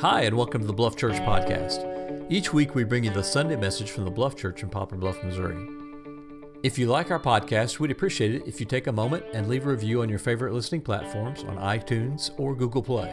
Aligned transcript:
Hi, 0.00 0.24
and 0.24 0.36
welcome 0.36 0.60
to 0.60 0.66
the 0.66 0.74
Bluff 0.74 0.94
Church 0.94 1.16
Podcast. 1.20 2.30
Each 2.30 2.52
week 2.52 2.74
we 2.74 2.84
bring 2.84 3.04
you 3.04 3.10
the 3.10 3.24
Sunday 3.24 3.56
message 3.56 3.90
from 3.90 4.04
the 4.04 4.10
Bluff 4.10 4.36
Church 4.36 4.62
in 4.62 4.68
Poplar 4.68 4.98
Bluff, 4.98 5.24
Missouri. 5.24 5.56
If 6.62 6.78
you 6.78 6.86
like 6.86 7.10
our 7.10 7.18
podcast, 7.18 7.78
we'd 7.78 7.90
appreciate 7.90 8.34
it 8.34 8.42
if 8.46 8.60
you 8.60 8.66
take 8.66 8.88
a 8.88 8.92
moment 8.92 9.24
and 9.32 9.48
leave 9.48 9.66
a 9.66 9.70
review 9.70 10.02
on 10.02 10.10
your 10.10 10.18
favorite 10.18 10.52
listening 10.52 10.82
platforms 10.82 11.44
on 11.44 11.56
iTunes 11.56 12.30
or 12.38 12.54
Google 12.54 12.82
Play. 12.82 13.08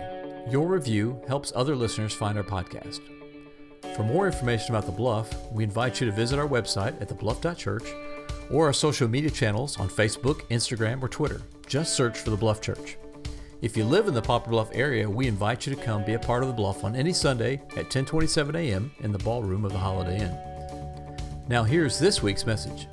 Your 0.52 0.68
review 0.68 1.22
helps 1.26 1.54
other 1.56 1.74
listeners 1.74 2.14
find 2.14 2.38
our 2.38 2.44
podcast. 2.44 3.00
For 3.96 4.04
more 4.04 4.26
information 4.26 4.76
about 4.76 4.86
The 4.86 4.92
Bluff, 4.92 5.34
we 5.54 5.64
invite 5.64 6.02
you 6.02 6.08
to 6.08 6.14
visit 6.14 6.38
our 6.38 6.50
website 6.50 7.02
at 7.02 7.08
thebluff.church 7.08 7.86
or 8.52 8.66
our 8.66 8.74
social 8.74 9.08
media 9.08 9.30
channels 9.30 9.80
on 9.80 9.88
Facebook, 9.88 10.42
Instagram, 10.50 11.02
or 11.02 11.08
Twitter. 11.08 11.44
Just 11.66 11.96
search 11.96 12.18
for 12.18 12.30
The 12.30 12.36
Bluff 12.36 12.60
Church. 12.60 12.98
If 13.64 13.78
you 13.78 13.86
live 13.86 14.10
in 14.10 14.14
the 14.14 14.22
Poplar 14.22 14.52
Bluff 14.52 14.70
area, 14.74 15.10
we 15.10 15.26
invite 15.26 15.66
you 15.66 15.74
to 15.74 15.82
come 15.82 16.04
be 16.04 16.16
a 16.16 16.20
part 16.20 16.44
of 16.44 16.50
the 16.50 16.54
Bluff 16.54 16.84
on 16.84 16.98
any 16.98 17.14
Sunday 17.14 17.62
at 17.78 17.86
1027 17.86 18.58
a.m. 18.58 18.92
in 19.00 19.14
the 19.14 19.18
ballroom 19.20 19.64
of 19.64 19.72
the 19.72 19.78
Holiday 19.78 20.20
Inn. 20.20 20.38
Now 21.48 21.64
here's 21.64 21.98
this 21.98 22.22
week's 22.22 22.46
message. 22.46 22.90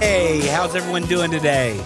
Hey, 0.00 0.40
how's 0.48 0.76
everyone 0.76 1.06
doing 1.06 1.30
today? 1.30 1.82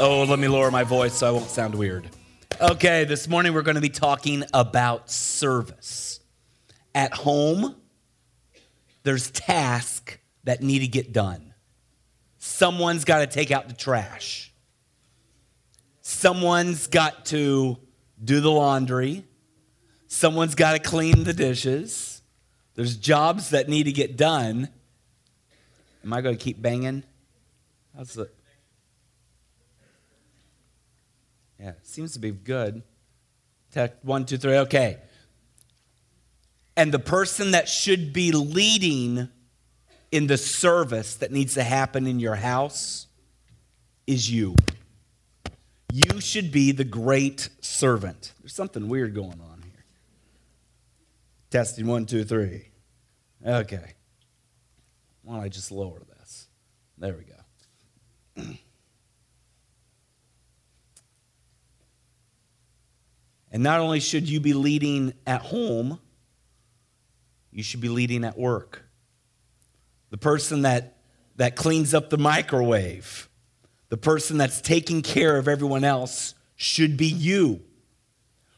Oh, 0.00 0.26
let 0.28 0.40
me 0.40 0.48
lower 0.48 0.72
my 0.72 0.82
voice 0.82 1.14
so 1.14 1.28
I 1.28 1.30
won't 1.30 1.48
sound 1.48 1.76
weird. 1.76 2.10
Okay, 2.58 3.04
this 3.04 3.28
morning 3.28 3.52
we're 3.52 3.60
going 3.60 3.74
to 3.74 3.82
be 3.82 3.90
talking 3.90 4.42
about 4.54 5.10
service. 5.10 6.20
At 6.94 7.12
home, 7.12 7.76
there's 9.02 9.30
tasks 9.30 10.16
that 10.44 10.62
need 10.62 10.78
to 10.78 10.86
get 10.86 11.12
done. 11.12 11.52
Someone's 12.38 13.04
got 13.04 13.18
to 13.18 13.26
take 13.26 13.50
out 13.50 13.68
the 13.68 13.74
trash. 13.74 14.54
Someone's 16.00 16.86
got 16.86 17.26
to 17.26 17.76
do 18.24 18.40
the 18.40 18.50
laundry. 18.50 19.24
Someone's 20.08 20.54
got 20.54 20.72
to 20.72 20.78
clean 20.78 21.24
the 21.24 21.34
dishes. 21.34 22.22
There's 22.74 22.96
jobs 22.96 23.50
that 23.50 23.68
need 23.68 23.82
to 23.82 23.92
get 23.92 24.16
done. 24.16 24.70
Am 26.02 26.10
I 26.10 26.22
going 26.22 26.38
to 26.38 26.42
keep 26.42 26.62
banging? 26.62 27.02
The 27.94 28.30
Yeah, 31.58 31.72
seems 31.82 32.12
to 32.12 32.18
be 32.18 32.30
good. 32.30 32.82
Tech 33.72 33.96
one, 34.02 34.26
two, 34.26 34.38
three, 34.38 34.58
okay. 34.58 34.98
And 36.76 36.92
the 36.92 36.98
person 36.98 37.52
that 37.52 37.68
should 37.68 38.12
be 38.12 38.32
leading 38.32 39.28
in 40.12 40.26
the 40.26 40.36
service 40.36 41.16
that 41.16 41.32
needs 41.32 41.54
to 41.54 41.62
happen 41.62 42.06
in 42.06 42.20
your 42.20 42.36
house 42.36 43.06
is 44.06 44.30
you. 44.30 44.54
You 45.92 46.20
should 46.20 46.52
be 46.52 46.72
the 46.72 46.84
great 46.84 47.48
servant. 47.60 48.32
There's 48.40 48.54
something 48.54 48.88
weird 48.88 49.14
going 49.14 49.40
on 49.40 49.62
here. 49.62 49.84
Testing 51.50 51.86
one, 51.86 52.06
two, 52.06 52.24
three. 52.24 52.68
Okay. 53.44 53.94
Why 55.22 55.36
don't 55.36 55.44
I 55.44 55.48
just 55.48 55.72
lower 55.72 56.00
this? 56.18 56.48
There 56.98 57.16
we 57.16 58.42
go. 58.44 58.52
And 63.56 63.62
not 63.62 63.80
only 63.80 64.00
should 64.00 64.28
you 64.28 64.38
be 64.38 64.52
leading 64.52 65.14
at 65.26 65.40
home, 65.40 65.98
you 67.50 67.62
should 67.62 67.80
be 67.80 67.88
leading 67.88 68.22
at 68.22 68.36
work. 68.36 68.84
The 70.10 70.18
person 70.18 70.60
that, 70.60 70.98
that 71.36 71.56
cleans 71.56 71.94
up 71.94 72.10
the 72.10 72.18
microwave, 72.18 73.30
the 73.88 73.96
person 73.96 74.36
that's 74.36 74.60
taking 74.60 75.00
care 75.00 75.38
of 75.38 75.48
everyone 75.48 75.84
else 75.84 76.34
should 76.56 76.98
be 76.98 77.06
you, 77.06 77.62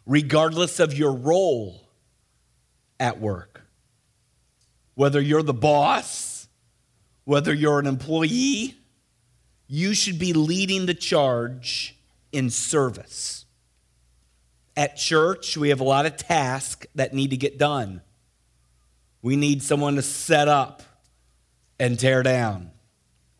regardless 0.05 0.81
of 0.81 0.99
your 0.99 1.12
role 1.12 1.81
at 2.99 3.21
work. 3.21 3.61
Whether 4.97 5.21
you're 5.21 5.45
the 5.45 5.55
boss, 5.55 6.49
whether 7.22 7.55
you're 7.55 7.78
an 7.78 7.87
employee, 7.87 8.75
you 9.69 9.95
should 9.95 10.19
be 10.19 10.33
leading 10.33 10.87
the 10.87 10.95
charge 10.95 11.97
in 12.33 12.51
service. 12.51 13.45
At 14.78 14.97
church, 14.97 15.56
we 15.56 15.71
have 15.71 15.81
a 15.81 15.84
lot 15.84 16.06
of 16.06 16.16
tasks 16.16 16.87
that 16.94 17.12
need 17.12 17.31
to 17.31 17.37
get 17.37 17.59
done. 17.59 18.00
We 19.22 19.34
need 19.34 19.61
someone 19.61 19.97
to 19.97 20.03
set 20.03 20.47
up 20.47 20.84
and 21.81 21.99
tear 21.99 22.22
down. 22.22 22.71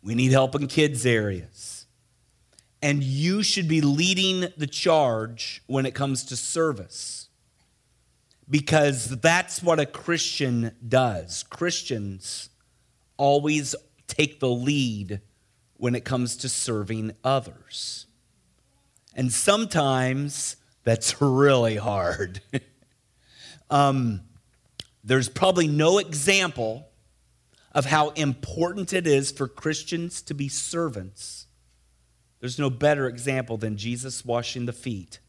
We 0.03 0.15
need 0.15 0.33
help 0.33 0.53
in 0.53 0.67
kids' 0.67 1.05
areas. 1.05 1.85
And 2.81 3.01
you 3.01 3.41
should 3.41 3.69
be 3.69 3.79
leading 3.79 4.51
the 4.57 4.67
charge 4.67 5.63
when 5.65 5.85
it 5.85 5.95
comes 5.95 6.25
to 6.25 6.35
service. 6.35 7.29
Because 8.49 9.05
that's 9.21 9.63
what 9.63 9.79
a 9.79 9.85
Christian 9.85 10.75
does. 10.85 11.43
Christians 11.43 12.49
always 13.15 13.75
take 14.07 14.41
the 14.41 14.49
lead 14.49 15.21
when 15.77 15.95
it 15.95 16.03
comes 16.03 16.35
to 16.35 16.49
serving 16.49 17.13
others. 17.23 18.07
And 19.15 19.31
sometimes 19.31 20.57
that's 20.89 21.21
really 21.21 21.75
hard. 21.75 22.41
um, 23.69 24.21
there's 25.03 25.29
probably 25.29 25.67
no 25.67 25.99
example 25.99 26.87
of 27.73 27.85
how 27.85 28.09
important 28.09 28.91
it 28.91 29.05
is 29.05 29.31
for 29.31 29.47
Christians 29.47 30.23
to 30.23 30.33
be 30.33 30.49
servants. 30.49 31.45
There's 32.39 32.57
no 32.57 32.71
better 32.71 33.07
example 33.07 33.55
than 33.55 33.77
Jesus 33.77 34.25
washing 34.25 34.65
the 34.65 34.73
feet 34.73 35.19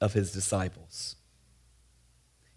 of 0.00 0.14
his 0.14 0.32
disciples. 0.32 1.16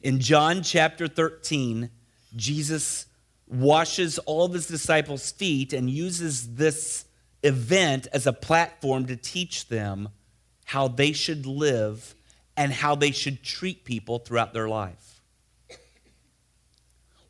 In 0.01 0.21
John 0.21 0.63
chapter 0.63 1.09
13, 1.09 1.89
Jesus 2.37 3.07
washes 3.45 4.19
all 4.19 4.45
of 4.45 4.53
his 4.53 4.67
disciples' 4.67 5.33
feet 5.33 5.73
and 5.73 5.89
uses 5.89 6.55
this 6.55 7.03
event 7.43 8.07
as 8.13 8.25
a 8.25 8.31
platform 8.31 9.05
to 9.07 9.17
teach 9.17 9.67
them 9.67 10.07
how 10.63 10.87
they 10.87 11.11
should 11.11 11.45
live 11.45 12.15
and 12.61 12.71
how 12.71 12.93
they 12.93 13.09
should 13.09 13.41
treat 13.41 13.83
people 13.83 14.19
throughout 14.19 14.53
their 14.53 14.69
life. 14.69 15.19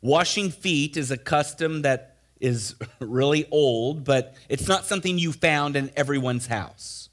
Washing 0.02 0.50
feet 0.50 0.98
is 0.98 1.10
a 1.10 1.16
custom 1.16 1.80
that 1.82 2.18
is 2.38 2.74
really 3.00 3.48
old, 3.50 4.04
but 4.04 4.34
it's 4.50 4.68
not 4.68 4.84
something 4.84 5.16
you 5.16 5.32
found 5.32 5.74
in 5.74 5.90
everyone's 5.96 6.48
house. 6.48 7.08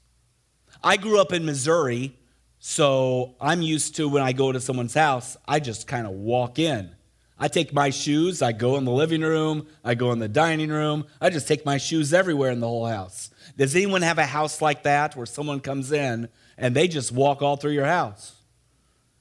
I 0.84 0.98
grew 0.98 1.18
up 1.18 1.32
in 1.32 1.46
Missouri, 1.46 2.14
so 2.58 3.36
I'm 3.40 3.62
used 3.62 3.96
to 3.96 4.06
when 4.06 4.22
I 4.22 4.32
go 4.32 4.52
to 4.52 4.60
someone's 4.60 4.92
house, 4.92 5.38
I 5.48 5.58
just 5.58 5.86
kind 5.86 6.06
of 6.06 6.12
walk 6.12 6.58
in. 6.58 6.90
I 7.38 7.48
take 7.48 7.72
my 7.72 7.88
shoes, 7.88 8.42
I 8.42 8.52
go 8.52 8.76
in 8.76 8.84
the 8.84 8.92
living 8.92 9.22
room, 9.22 9.66
I 9.82 9.94
go 9.94 10.12
in 10.12 10.18
the 10.18 10.28
dining 10.28 10.68
room, 10.68 11.06
I 11.22 11.30
just 11.30 11.48
take 11.48 11.64
my 11.64 11.78
shoes 11.78 12.12
everywhere 12.12 12.50
in 12.50 12.60
the 12.60 12.68
whole 12.68 12.84
house. 12.84 13.30
Does 13.56 13.74
anyone 13.74 14.02
have 14.02 14.18
a 14.18 14.26
house 14.26 14.60
like 14.60 14.82
that 14.82 15.16
where 15.16 15.24
someone 15.24 15.60
comes 15.60 15.90
in 15.90 16.28
and 16.60 16.76
they 16.76 16.86
just 16.86 17.10
walk 17.10 17.42
all 17.42 17.56
through 17.56 17.72
your 17.72 17.86
house? 17.86 18.36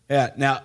Yeah. 0.10 0.32
Now, 0.38 0.62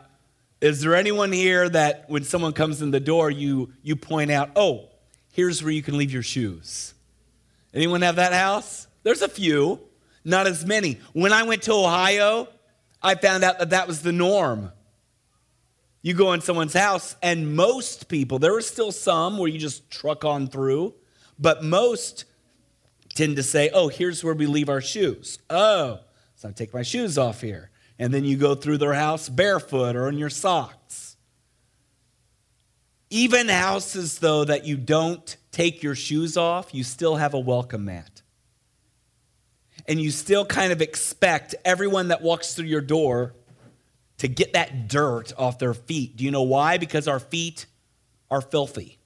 is 0.61 0.81
there 0.81 0.95
anyone 0.95 1.33
here 1.33 1.69
that 1.69 2.05
when 2.09 2.25
someone 2.25 2.53
comes 2.53 2.83
in 2.83 2.91
the 2.91 3.01
door, 3.01 3.31
you, 3.31 3.73
you 3.83 3.97
point 3.97 4.31
out, 4.31 4.51
oh, 4.57 4.91
here's 5.33 5.63
where 5.63 5.73
you 5.73 5.83
can 5.83 5.97
leave 5.97 6.13
your 6.13 6.23
shoes? 6.23 6.95
Anyone 7.73 8.03
have 8.03 8.17
that 8.17 8.33
house? 8.33 8.87
There's 9.03 9.23
a 9.23 9.29
few, 9.29 9.81
not 10.25 10.47
as 10.47 10.65
many. 10.65 10.99
When 11.13 11.33
I 11.33 11.45
went 11.45 11.63
to 11.65 11.73
Ohio, 11.73 12.49
I 13.03 13.15
found 13.15 13.45
out 13.45 13.59
that 13.59 13.71
that 13.71 13.87
was 13.87 14.03
the 14.03 14.13
norm. 14.13 14.73
You 16.03 16.15
go 16.15 16.33
in 16.33 16.41
someone's 16.41 16.75
house, 16.75 17.17
and 17.23 17.55
most 17.55 18.09
people, 18.09 18.39
there 18.39 18.57
are 18.57 18.63
still 18.63 18.93
some 18.93 19.39
where 19.39 19.49
you 19.49 19.59
just 19.59 19.91
truck 19.91 20.25
on 20.25 20.49
through, 20.49 20.95
but 21.39 21.63
most 21.63 22.25
tend 23.15 23.37
to 23.37 23.43
say, 23.43 23.71
oh, 23.73 23.89
here's 23.89 24.25
where 24.25 24.35
we 24.35 24.47
leave 24.47 24.69
our 24.69 24.81
shoes. 24.81 25.39
Oh, 25.49 26.01
so 26.45 26.51
I 26.51 26.53
take 26.53 26.75
my 26.75 26.83
shoes 26.83 27.17
off 27.17 27.41
here 27.41 27.71
and 27.99 28.13
then 28.13 28.23
you 28.23 28.37
go 28.37 28.55
through 28.55 28.77
their 28.77 28.93
house 28.93 29.31
barefoot 29.31 29.97
or 29.97 30.11
in 30.11 30.19
your 30.19 30.29
socks. 30.29 31.17
Even 33.09 33.49
houses, 33.49 34.19
though, 34.19 34.45
that 34.45 34.67
you 34.67 34.77
don't 34.77 35.39
take 35.53 35.83
your 35.83 35.95
shoes 35.95 36.37
off, 36.37 36.75
you 36.75 36.85
still 36.85 37.17
have 37.17 37.33
a 37.33 37.39
welcome 37.39 37.87
mat. 37.87 38.21
And 39.89 39.99
you 39.99 40.11
still 40.11 40.45
kind 40.45 40.71
of 40.71 40.83
expect 40.83 41.55
everyone 41.65 42.09
that 42.09 42.21
walks 42.21 42.53
through 42.53 42.67
your 42.67 42.83
door 42.83 43.35
to 44.19 44.29
get 44.29 44.53
that 44.53 44.87
dirt 44.87 45.33
off 45.39 45.59
their 45.59 45.73
feet. 45.73 46.17
Do 46.17 46.25
you 46.25 46.31
know 46.31 46.43
why? 46.43 46.77
Because 46.77 47.09
our 47.09 47.21
feet 47.21 47.65
are 48.31 48.43
filthy. 48.43 48.99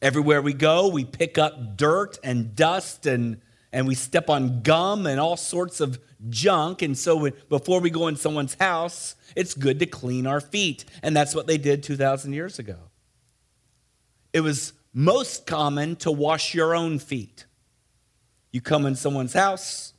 Everywhere 0.00 0.40
we 0.40 0.54
go, 0.54 0.88
we 0.88 1.04
pick 1.04 1.36
up 1.36 1.76
dirt 1.76 2.18
and 2.24 2.56
dust 2.56 3.04
and, 3.04 3.42
and 3.70 3.86
we 3.86 3.94
step 3.94 4.30
on 4.30 4.62
gum 4.62 5.06
and 5.06 5.20
all 5.20 5.36
sorts 5.36 5.80
of 5.80 5.98
junk. 6.28 6.82
And 6.82 6.96
so 6.96 7.30
before 7.48 7.80
we 7.80 7.90
go 7.90 8.08
in 8.08 8.16
someone's 8.16 8.54
house, 8.54 9.14
it's 9.34 9.54
good 9.54 9.78
to 9.80 9.86
clean 9.86 10.26
our 10.26 10.40
feet. 10.40 10.84
And 11.02 11.16
that's 11.16 11.34
what 11.34 11.46
they 11.46 11.58
did 11.58 11.82
2,000 11.82 12.32
years 12.32 12.58
ago. 12.58 12.78
it 14.32 14.40
was 14.40 14.72
most 14.94 15.46
common 15.46 15.96
to 15.96 16.10
wash 16.10 16.54
your 16.54 16.74
own 16.74 16.98
feet. 16.98 17.46
You 18.50 18.60
come 18.60 18.84
in 18.84 18.94
someone's 18.94 19.32
house, 19.32 19.94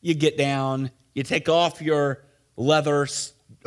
you 0.00 0.14
get 0.14 0.38
down, 0.38 0.90
you 1.14 1.22
take 1.22 1.48
off 1.48 1.82
your 1.82 2.24
leather 2.56 3.06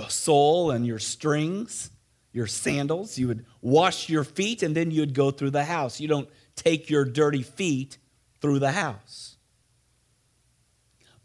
sole 0.08 0.72
and 0.72 0.86
your 0.86 1.00
strings, 1.00 1.92
your 2.34 2.48
sandals. 2.48 3.18
You 3.18 3.28
would 3.28 3.46
wash 3.62 4.10
your 4.10 4.24
feet 4.24 4.64
and 4.64 4.76
then 4.76 4.90
you'd 4.90 5.14
go 5.14 5.32
through 5.32 5.52
the 5.52 5.66
house. 5.66 6.00
You 6.00 6.08
don't 6.08 6.30
take 6.56 6.90
your 6.90 7.06
dirty 7.06 7.44
feet 7.44 7.98
through 8.42 8.60
the 8.60 8.72
house. 8.72 9.31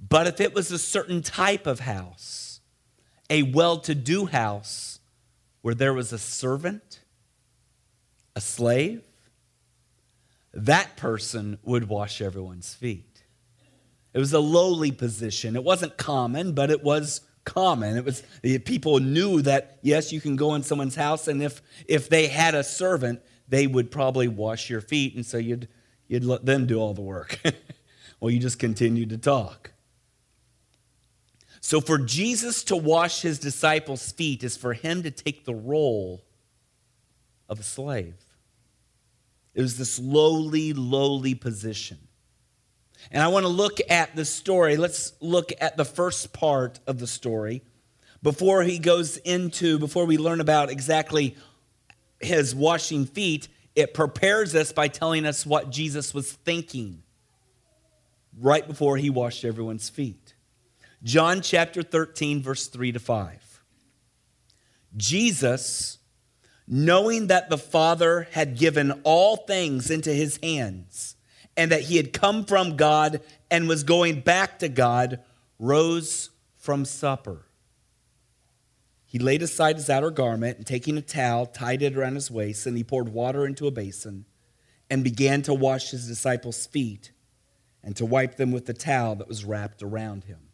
But 0.00 0.26
if 0.26 0.40
it 0.40 0.54
was 0.54 0.70
a 0.70 0.78
certain 0.78 1.22
type 1.22 1.66
of 1.66 1.80
house, 1.80 2.60
a 3.30 3.42
well 3.42 3.78
to 3.80 3.94
do 3.94 4.26
house 4.26 5.00
where 5.62 5.74
there 5.74 5.94
was 5.94 6.12
a 6.12 6.18
servant, 6.18 7.00
a 8.34 8.40
slave, 8.40 9.02
that 10.52 10.96
person 10.96 11.58
would 11.62 11.88
wash 11.88 12.20
everyone's 12.20 12.74
feet. 12.74 13.24
It 14.14 14.18
was 14.18 14.32
a 14.32 14.40
lowly 14.40 14.90
position. 14.90 15.56
It 15.56 15.64
wasn't 15.64 15.98
common, 15.98 16.52
but 16.52 16.70
it 16.70 16.82
was 16.82 17.20
common. 17.44 17.98
It 17.98 18.04
was 18.04 18.22
people 18.64 18.98
knew 18.98 19.42
that 19.42 19.78
yes, 19.82 20.12
you 20.12 20.20
can 20.20 20.36
go 20.36 20.54
in 20.54 20.62
someone's 20.62 20.94
house, 20.94 21.28
and 21.28 21.42
if 21.42 21.60
if 21.86 22.08
they 22.08 22.26
had 22.26 22.54
a 22.54 22.64
servant, 22.64 23.20
they 23.48 23.66
would 23.66 23.90
probably 23.90 24.28
wash 24.28 24.70
your 24.70 24.80
feet, 24.80 25.14
and 25.14 25.24
so 25.24 25.36
you'd 25.36 25.68
you'd 26.08 26.24
let 26.24 26.46
them 26.46 26.66
do 26.66 26.78
all 26.78 26.94
the 26.94 27.02
work. 27.02 27.38
well, 28.20 28.30
you 28.30 28.38
just 28.38 28.58
continued 28.58 29.10
to 29.10 29.18
talk. 29.18 29.72
So 31.66 31.80
for 31.80 31.98
Jesus 31.98 32.62
to 32.62 32.76
wash 32.76 33.22
his 33.22 33.40
disciples' 33.40 34.12
feet 34.12 34.44
is 34.44 34.56
for 34.56 34.72
him 34.72 35.02
to 35.02 35.10
take 35.10 35.44
the 35.44 35.52
role 35.52 36.22
of 37.48 37.58
a 37.58 37.64
slave. 37.64 38.14
It 39.52 39.62
was 39.62 39.76
this 39.76 39.98
lowly, 39.98 40.74
lowly 40.74 41.34
position. 41.34 41.98
And 43.10 43.20
I 43.20 43.26
want 43.26 43.46
to 43.46 43.48
look 43.48 43.80
at 43.90 44.14
the 44.14 44.24
story. 44.24 44.76
Let's 44.76 45.14
look 45.20 45.50
at 45.60 45.76
the 45.76 45.84
first 45.84 46.32
part 46.32 46.78
of 46.86 47.00
the 47.00 47.08
story 47.08 47.62
before 48.22 48.62
he 48.62 48.78
goes 48.78 49.16
into, 49.16 49.80
before 49.80 50.04
we 50.04 50.18
learn 50.18 50.40
about 50.40 50.70
exactly 50.70 51.36
his 52.20 52.54
washing 52.54 53.06
feet. 53.06 53.48
It 53.74 53.92
prepares 53.92 54.54
us 54.54 54.70
by 54.70 54.86
telling 54.86 55.26
us 55.26 55.44
what 55.44 55.70
Jesus 55.70 56.14
was 56.14 56.30
thinking 56.30 57.02
right 58.38 58.68
before 58.68 58.96
he 58.98 59.10
washed 59.10 59.44
everyone's 59.44 59.88
feet. 59.88 60.25
John 61.02 61.40
chapter 61.40 61.82
13, 61.82 62.42
verse 62.42 62.66
3 62.68 62.92
to 62.92 62.98
5. 62.98 63.62
Jesus 64.96 65.98
knowing 66.66 67.28
that 67.28 67.48
the 67.48 67.58
Father 67.58 68.26
had 68.32 68.58
given 68.58 68.90
all 69.04 69.36
things 69.36 69.90
into 69.90 70.12
his 70.12 70.38
hands 70.42 71.16
and 71.56 71.70
that 71.70 71.82
he 71.82 71.96
had 71.96 72.12
come 72.12 72.44
from 72.44 72.76
God 72.76 73.20
and 73.50 73.68
was 73.68 73.84
going 73.84 74.20
back 74.20 74.58
to 74.58 74.68
God, 74.68 75.20
rose 75.58 76.30
from 76.56 76.84
supper. 76.84 77.46
He 79.04 79.18
laid 79.18 79.42
aside 79.42 79.76
his 79.76 79.88
outer 79.88 80.10
garment 80.10 80.58
and 80.58 80.66
taking 80.66 80.98
a 80.98 81.02
towel, 81.02 81.46
tied 81.46 81.82
it 81.82 81.96
around 81.96 82.16
his 82.16 82.30
waist, 82.30 82.66
and 82.66 82.76
he 82.76 82.84
poured 82.84 83.08
water 83.08 83.46
into 83.46 83.66
a 83.66 83.70
basin 83.70 84.26
and 84.90 85.04
began 85.04 85.42
to 85.42 85.54
wash 85.54 85.90
his 85.90 86.08
disciples' 86.08 86.66
feet 86.66 87.12
and 87.82 87.96
to 87.96 88.04
wipe 88.04 88.36
them 88.36 88.50
with 88.50 88.66
the 88.66 88.74
towel 88.74 89.14
that 89.14 89.28
was 89.28 89.44
wrapped 89.44 89.82
around 89.82 90.24
him. 90.24 90.45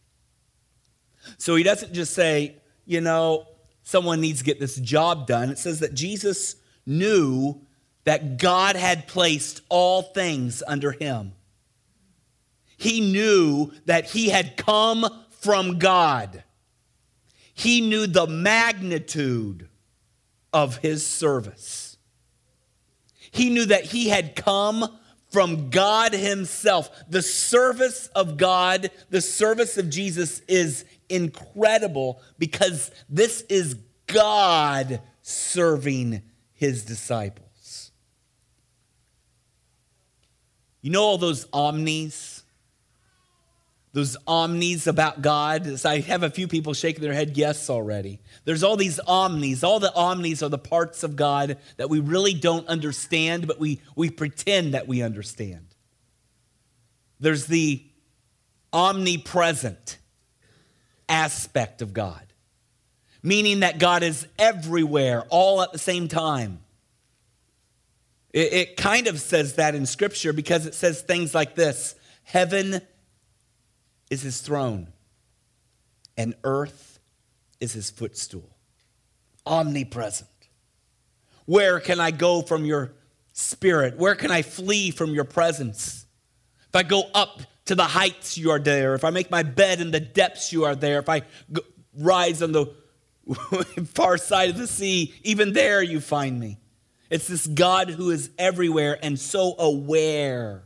So 1.39 1.57
he 1.57 1.63
doesn't 1.63 1.93
just 1.93 2.15
say, 2.15 2.57
you 2.85 3.01
know, 3.01 3.47
someone 3.83 4.21
needs 4.21 4.39
to 4.41 4.45
get 4.45 4.61
this 4.61 4.77
job 4.77 5.27
done. 5.27 5.51
It 5.51 5.59
says 5.59 5.81
that 5.81 5.95
Jesus 5.95 6.57
knew 6.87 7.61
that 8.05 8.39
God 8.39 8.77
had 8.77 9.07
placed 9.07 9.61
all 9.69 10.03
things 10.03 10.63
under 10.67 10.93
him. 10.93 11.33
He 12.77 13.01
knew 13.01 13.73
that 13.87 14.11
he 14.11 14.31
had 14.31 14.57
come 14.57 15.07
from 15.31 15.79
God. 15.79 16.43
He 17.55 17.81
knew 17.81 18.07
the 18.07 18.27
magnitude 18.27 19.69
of 20.53 20.79
his 20.79 21.07
service. 21.07 21.97
He 23.31 23.51
knew 23.51 23.67
that 23.67 23.85
he 23.85 24.09
had 24.09 24.35
come 24.35 24.99
from 25.33 25.71
God 25.71 26.13
Himself. 26.13 26.91
The 27.09 27.23
service 27.23 28.09
of 28.09 28.37
God, 28.37 28.91
the 29.09 29.23
service 29.23 29.79
of 29.79 29.89
Jesus 29.89 30.41
is 30.41 30.85
incredible 31.13 32.21
because 32.39 32.91
this 33.09 33.43
is 33.43 33.77
God 34.07 35.01
serving 35.23 36.23
his 36.55 36.85
disciples. 36.85 37.93
You 40.81 40.91
know 40.91 41.03
all 41.03 41.19
those 41.19 41.47
omnis? 41.53 42.43
Those 43.93 44.17
omnis 44.27 44.87
about 44.87 45.23
God? 45.23 45.85
I 45.85 46.01
have 46.01 46.23
a 46.23 46.31
few 46.31 46.49
people 46.49 46.75
shaking 46.75 47.03
their 47.03 47.13
head 47.13 47.37
yes 47.37 47.71
already. 47.71 48.21
There's 48.45 48.63
all 48.63 48.77
these 48.77 48.99
omnis. 49.01 49.63
All 49.63 49.81
the 49.81 49.95
omnis 49.95 50.43
are 50.43 50.49
the 50.49 50.59
parts 50.59 51.03
of 51.03 51.15
God 51.15 51.59
that 51.77 51.91
we 51.91 52.01
really 52.01 52.35
don't 52.35 52.67
understand, 52.69 53.47
but 53.47 53.61
we, 53.61 53.81
we 53.95 54.11
pretend 54.11 54.75
that 54.75 54.89
we 54.89 55.03
understand. 55.03 55.67
There's 57.21 57.47
the 57.47 57.85
omnipresent 58.73 59.99
aspect 61.13 61.83
of 61.83 61.93
God, 61.93 62.27
meaning 63.23 63.61
that 63.61 63.79
God 63.79 64.03
is 64.03 64.27
everywhere 64.39 65.25
all 65.29 65.63
at 65.63 65.71
the 65.71 65.79
same 65.79 66.09
time. 66.09 66.61
It, 68.33 68.53
it 68.53 68.77
kind 68.77 69.07
of 69.07 69.21
says 69.21 69.57
that 69.57 69.75
in 69.75 69.85
Scripture 69.87 70.33
because 70.33 70.67
it 70.67 70.75
says 70.75 71.03
things 71.03 71.35
like 71.35 71.55
this 71.55 71.95
Heaven 72.25 72.81
is 74.11 74.23
his 74.23 74.41
throne, 74.41 74.89
and 76.17 76.35
earth 76.45 76.99
is 77.61 77.73
his 77.73 77.91
footstool. 77.91 78.49
Omnipresent. 79.45 80.29
Where 81.45 81.79
can 81.81 82.01
I 82.01 82.11
go 82.11 82.43
from 82.43 82.65
your 82.65 82.93
spirit? 83.33 83.99
Where 83.99 84.15
can 84.15 84.31
I 84.31 84.43
flee 84.43 84.91
from 84.91 85.13
your 85.13 85.25
presence? 85.25 86.07
If 86.69 86.77
I 86.77 86.85
go 86.85 87.03
up 87.15 87.43
to 87.67 87.75
the 87.75 87.85
heights, 87.85 88.37
you 88.37 88.51
are 88.51 88.59
there. 88.59 88.95
If 88.95 89.05
I 89.05 89.11
make 89.11 89.31
my 89.31 89.43
bed 89.43 89.81
in 89.81 89.91
the 89.91 90.01
depths, 90.01 90.53
you 90.53 90.65
are 90.65 90.75
there. 90.75 90.99
If 90.99 91.09
I 91.09 91.23
rise 91.97 92.43
on 92.43 92.53
the 92.53 92.67
far 93.95 94.19
side 94.19 94.51
of 94.51 94.57
the 94.57 94.67
sea, 94.67 95.15
even 95.23 95.53
there 95.53 95.83
you 95.83 96.01
find 96.01 96.39
me. 96.39 96.59
It's 97.11 97.29
this 97.29 97.47
God 97.47 97.91
who 97.91 98.11
is 98.11 98.31
everywhere 98.39 98.99
and 99.03 99.19
so 99.19 99.55
aware 99.59 100.65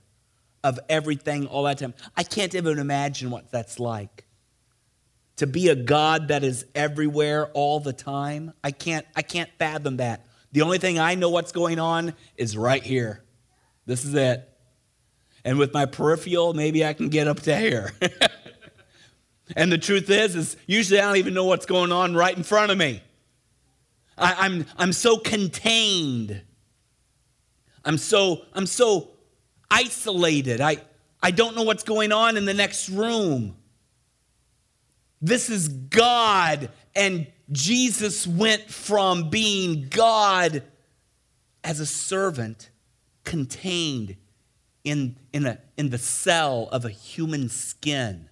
of 0.63 0.79
everything 0.89 1.47
all 1.47 1.65
that 1.65 1.79
time. 1.79 1.95
I 2.17 2.23
can't 2.23 2.55
even 2.55 2.79
imagine 2.79 3.31
what 3.31 3.51
that's 3.51 3.79
like. 3.79 4.25
To 5.37 5.47
be 5.47 5.69
a 5.69 5.77
God 5.77 6.29
that 6.29 6.45
is 6.45 6.65
everywhere 6.75 7.49
all 7.53 7.79
the 7.79 7.93
time, 7.93 8.55
I 8.65 8.71
can't, 8.71 9.05
I 9.15 9.23
can't 9.23 9.51
fathom 9.59 9.99
that. 9.99 10.27
The 10.53 10.63
only 10.63 10.79
thing 10.79 10.99
I 10.99 11.15
know 11.15 11.29
what's 11.29 11.53
going 11.53 11.79
on 11.79 12.15
is 12.37 12.57
right 12.57 12.83
here. 12.83 13.23
This 13.85 14.05
is 14.05 14.15
it 14.15 14.56
and 15.47 15.59
with 15.59 15.73
my 15.73 15.87
peripheral, 15.87 16.55
maybe 16.55 16.85
I 16.85 16.93
can 16.93 17.09
get 17.09 17.29
up 17.29 17.39
to 17.43 17.57
here. 17.57 17.93
and 19.57 19.71
the 19.71 19.79
truth 19.79 20.11
is, 20.11 20.35
is 20.35 20.57
usually 20.67 20.99
I 20.99 21.05
don't 21.05 21.19
even 21.19 21.35
know 21.35 21.45
what's 21.45 21.67
going 21.67 21.93
on 21.93 22.17
right 22.17 22.37
in 22.37 22.43
front 22.43 22.73
of 22.73 22.77
me. 22.77 23.01
I, 24.19 24.35
I'm, 24.39 24.67
I'm 24.77 24.93
so 24.93 25.19
contained. 25.19 26.43
I'm 27.85 27.97
so, 27.97 28.43
I'm 28.55 28.67
so 28.67 29.13
isolated. 29.71 30.61
I, 30.61 30.79
I 31.23 31.31
don't 31.31 31.55
know 31.55 31.63
what's 31.63 31.85
going 31.85 32.11
on 32.11 32.37
in 32.37 32.45
the 32.45 32.55
next 32.55 32.89
room. 32.89 33.57
This 35.23 35.49
is 35.49 35.69
God, 35.69 36.71
and 36.97 37.29
Jesus 37.53 38.27
went 38.27 38.69
from 38.69 39.31
being 39.31 39.87
God 39.91 40.65
as 41.63 41.79
a 41.79 41.87
servant, 41.87 42.69
contained 43.23 44.17
in, 44.87 45.17
in, 45.33 45.47
a, 45.47 45.59
in 45.77 45.91
the 45.91 45.99
cell 45.99 46.69
of 46.71 46.85
a 46.85 46.91
human 46.91 47.49
skin. 47.49 48.31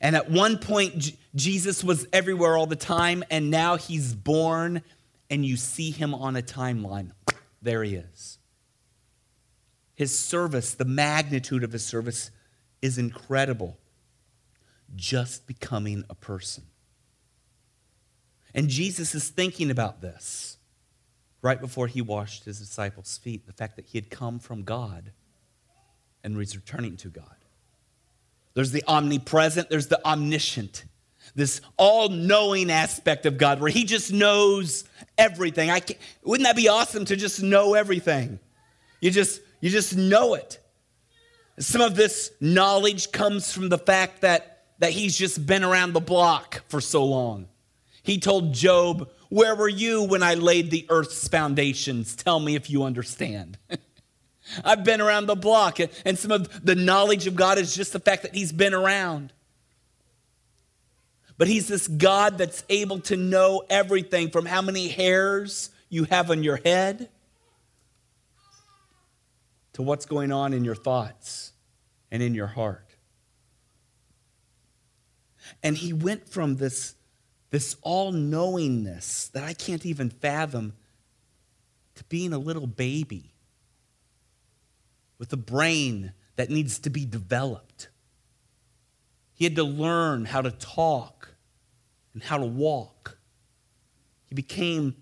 And 0.00 0.16
at 0.16 0.28
one 0.30 0.58
point, 0.58 0.98
J- 0.98 1.16
Jesus 1.34 1.84
was 1.84 2.06
everywhere 2.12 2.56
all 2.56 2.66
the 2.66 2.74
time, 2.74 3.22
and 3.30 3.48
now 3.48 3.76
he's 3.76 4.14
born, 4.14 4.82
and 5.30 5.46
you 5.46 5.56
see 5.56 5.92
him 5.92 6.12
on 6.12 6.34
a 6.34 6.42
timeline. 6.42 7.12
There 7.62 7.84
he 7.84 7.94
is. 7.94 8.38
His 9.94 10.16
service, 10.16 10.74
the 10.74 10.84
magnitude 10.84 11.62
of 11.62 11.72
his 11.72 11.84
service, 11.84 12.32
is 12.82 12.98
incredible. 12.98 13.78
Just 14.96 15.46
becoming 15.46 16.04
a 16.10 16.16
person. 16.16 16.64
And 18.52 18.68
Jesus 18.68 19.14
is 19.14 19.28
thinking 19.28 19.70
about 19.70 20.00
this 20.00 20.55
right 21.42 21.60
before 21.60 21.86
he 21.86 22.02
washed 22.02 22.44
his 22.44 22.58
disciples' 22.58 23.18
feet, 23.18 23.46
the 23.46 23.52
fact 23.52 23.76
that 23.76 23.86
he 23.86 23.98
had 23.98 24.10
come 24.10 24.38
from 24.38 24.62
God 24.62 25.12
and 26.24 26.36
was 26.36 26.56
returning 26.56 26.96
to 26.98 27.08
God. 27.08 27.36
There's 28.54 28.72
the 28.72 28.82
omnipresent, 28.88 29.68
there's 29.68 29.88
the 29.88 30.04
omniscient, 30.06 30.84
this 31.34 31.60
all 31.76 32.08
knowing 32.08 32.70
aspect 32.70 33.26
of 33.26 33.36
God 33.36 33.60
where 33.60 33.70
he 33.70 33.84
just 33.84 34.12
knows 34.12 34.84
everything. 35.18 35.70
I 35.70 35.80
can't, 35.80 35.98
wouldn't 36.24 36.46
that 36.46 36.56
be 36.56 36.68
awesome 36.68 37.04
to 37.06 37.16
just 37.16 37.42
know 37.42 37.74
everything? 37.74 38.38
You 39.00 39.10
just, 39.10 39.40
you 39.60 39.70
just 39.70 39.96
know 39.96 40.34
it. 40.34 40.58
Some 41.58 41.80
of 41.80 41.96
this 41.96 42.32
knowledge 42.40 43.12
comes 43.12 43.52
from 43.52 43.68
the 43.68 43.78
fact 43.78 44.22
that, 44.22 44.64
that 44.78 44.92
he's 44.92 45.16
just 45.16 45.46
been 45.46 45.64
around 45.64 45.92
the 45.92 46.00
block 46.00 46.62
for 46.68 46.80
so 46.80 47.04
long. 47.04 47.48
He 48.02 48.18
told 48.18 48.54
Job, 48.54 49.10
Where 49.28 49.54
were 49.54 49.68
you 49.68 50.02
when 50.02 50.22
I 50.22 50.34
laid 50.34 50.70
the 50.70 50.86
earth's 50.88 51.28
foundations? 51.28 52.14
Tell 52.14 52.38
me 52.40 52.54
if 52.54 52.70
you 52.70 52.84
understand. 52.84 53.58
I've 54.64 54.84
been 54.84 55.00
around 55.00 55.26
the 55.26 55.34
block, 55.34 55.78
and 56.04 56.18
some 56.18 56.30
of 56.30 56.64
the 56.64 56.76
knowledge 56.76 57.26
of 57.26 57.34
God 57.34 57.58
is 57.58 57.74
just 57.74 57.92
the 57.92 58.00
fact 58.00 58.22
that 58.22 58.34
he's 58.34 58.52
been 58.52 58.74
around. 58.74 59.32
But 61.38 61.48
he's 61.48 61.68
this 61.68 61.88
God 61.88 62.38
that's 62.38 62.64
able 62.68 63.00
to 63.00 63.16
know 63.16 63.64
everything 63.68 64.30
from 64.30 64.46
how 64.46 64.62
many 64.62 64.88
hairs 64.88 65.70
you 65.88 66.04
have 66.04 66.30
on 66.30 66.42
your 66.42 66.56
head 66.56 67.08
to 69.74 69.82
what's 69.82 70.06
going 70.06 70.32
on 70.32 70.54
in 70.54 70.64
your 70.64 70.74
thoughts 70.74 71.52
and 72.10 72.22
in 72.22 72.34
your 72.34 72.46
heart. 72.46 72.96
And 75.62 75.76
he 75.76 75.92
went 75.92 76.28
from 76.28 76.56
this, 76.56 76.94
this 77.50 77.76
all 77.82 78.12
knowingness 78.12 79.28
that 79.28 79.44
I 79.44 79.52
can't 79.52 79.86
even 79.86 80.10
fathom 80.10 80.74
to 81.94 82.04
being 82.04 82.32
a 82.32 82.38
little 82.38 82.66
baby 82.66 83.32
with 85.18 85.32
a 85.32 85.36
brain 85.36 86.12
that 86.36 86.50
needs 86.50 86.78
to 86.80 86.90
be 86.90 87.04
developed. 87.04 87.88
He 89.34 89.44
had 89.44 89.56
to 89.56 89.64
learn 89.64 90.24
how 90.24 90.42
to 90.42 90.50
talk 90.50 91.34
and 92.14 92.22
how 92.22 92.38
to 92.38 92.46
walk. 92.46 93.18
He 94.26 94.34
became, 94.34 94.96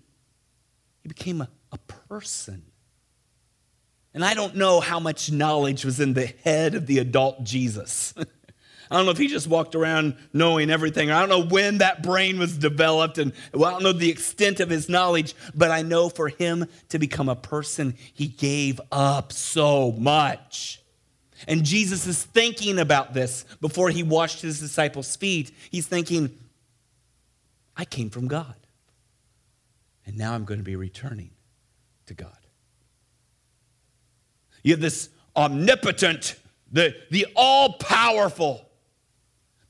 he 1.01 1.09
became 1.09 1.41
a, 1.41 1.49
a 1.71 1.77
person. 1.77 2.63
And 4.13 4.23
I 4.23 4.33
don't 4.33 4.55
know 4.55 4.79
how 4.79 4.99
much 4.99 5.31
knowledge 5.31 5.83
was 5.83 5.99
in 5.99 6.13
the 6.13 6.27
head 6.43 6.75
of 6.75 6.87
the 6.87 6.99
adult 6.99 7.43
Jesus. 7.43 8.13
I 8.89 8.97
don't 8.97 9.05
know 9.05 9.11
if 9.11 9.17
he 9.17 9.27
just 9.27 9.47
walked 9.47 9.75
around 9.75 10.15
knowing 10.33 10.69
everything. 10.69 11.11
I 11.11 11.19
don't 11.19 11.29
know 11.29 11.47
when 11.47 11.79
that 11.79 12.03
brain 12.03 12.37
was 12.37 12.57
developed, 12.57 13.17
and 13.17 13.33
well, 13.53 13.65
I 13.65 13.71
don't 13.71 13.83
know 13.83 13.91
the 13.93 14.09
extent 14.09 14.59
of 14.59 14.69
his 14.69 14.89
knowledge, 14.89 15.35
but 15.53 15.71
I 15.71 15.81
know 15.81 16.09
for 16.09 16.29
him 16.29 16.67
to 16.89 16.99
become 16.99 17.29
a 17.29 17.35
person, 17.35 17.95
he 18.13 18.27
gave 18.27 18.79
up 18.91 19.31
so 19.31 19.91
much. 19.93 20.81
And 21.47 21.63
Jesus 21.63 22.07
is 22.07 22.23
thinking 22.23 22.79
about 22.79 23.13
this 23.13 23.45
before 23.59 23.89
he 23.89 24.03
washed 24.03 24.41
his 24.41 24.59
disciples' 24.59 25.15
feet. 25.15 25.51
He's 25.69 25.87
thinking, 25.87 26.37
I 27.75 27.85
came 27.85 28.09
from 28.09 28.27
God, 28.27 28.55
and 30.05 30.17
now 30.17 30.33
I'm 30.33 30.45
going 30.45 30.59
to 30.59 30.63
be 30.63 30.75
returning 30.75 31.31
to 32.05 32.13
God. 32.13 32.37
You 34.63 34.71
have 34.71 34.81
this 34.81 35.09
omnipotent, 35.35 36.35
the, 36.71 36.95
the 37.11 37.27
all 37.35 37.73
powerful, 37.73 38.67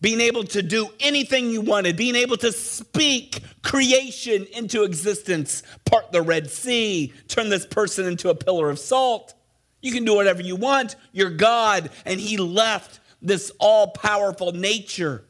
being 0.05 0.21
able 0.21 0.43
to 0.43 0.61
do 0.61 0.87
anything 0.99 1.49
you 1.49 1.61
wanted, 1.61 1.97
being 1.97 2.15
able 2.15 2.37
to 2.37 2.51
speak 2.51 3.41
creation 3.63 4.45
into 4.53 4.83
existence, 4.83 5.63
part 5.83 6.11
the 6.11 6.21
Red 6.21 6.47
Sea, 6.47 7.11
turn 7.27 7.49
this 7.49 7.65
person 7.65 8.05
into 8.05 8.29
a 8.29 8.35
pillar 8.35 8.69
of 8.69 8.77
salt. 8.77 9.33
You 9.81 9.91
can 9.91 10.05
do 10.05 10.13
whatever 10.13 10.43
you 10.43 10.57
want. 10.57 10.95
You're 11.11 11.31
God. 11.31 11.89
And 12.05 12.19
He 12.19 12.37
left 12.37 12.99
this 13.19 13.51
all 13.59 13.87
powerful 13.87 14.51
nature 14.51 15.25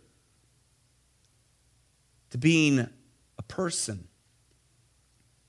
to 2.31 2.37
being 2.37 2.79
a 3.37 3.43
person 3.43 4.09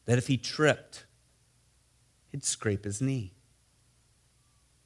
that 0.04 0.18
if 0.18 0.28
he 0.28 0.37
tripped, 0.37 1.04
he'd 2.30 2.45
scrape 2.45 2.85
his 2.85 3.02
knee 3.02 3.33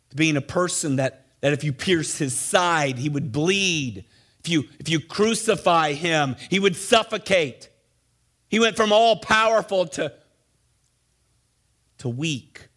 to 0.08 0.16
being 0.16 0.38
a 0.38 0.40
person 0.40 0.96
that, 0.96 1.26
that 1.42 1.52
if 1.52 1.62
you 1.62 1.74
pierce 1.74 2.16
his 2.16 2.34
side, 2.34 2.96
he 2.96 3.10
would 3.10 3.32
bleed. 3.32 4.06
If 4.40 4.48
you, 4.48 4.64
if 4.78 4.88
you 4.88 5.00
crucify 5.00 5.92
him, 5.92 6.36
he 6.48 6.58
would 6.58 6.76
suffocate. 6.76 7.68
He 8.48 8.58
went 8.58 8.76
from 8.76 8.92
all 8.92 9.16
powerful 9.16 9.86
to, 9.86 10.12
to 11.98 12.08
weak. 12.08 12.68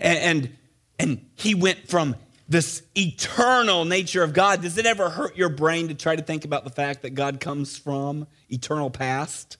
And, 0.00 0.18
and, 0.18 0.56
and 0.98 1.30
he 1.34 1.54
went 1.54 1.88
from 1.88 2.16
this 2.48 2.82
eternal 2.96 3.84
nature 3.84 4.22
of 4.22 4.32
God. 4.32 4.62
Does 4.62 4.78
it 4.78 4.86
ever 4.86 5.10
hurt 5.10 5.36
your 5.36 5.48
brain 5.48 5.88
to 5.88 5.94
try 5.94 6.16
to 6.16 6.22
think 6.22 6.44
about 6.44 6.64
the 6.64 6.70
fact 6.70 7.02
that 7.02 7.10
God 7.10 7.40
comes 7.40 7.76
from 7.76 8.26
eternal 8.48 8.90
past? 8.90 9.58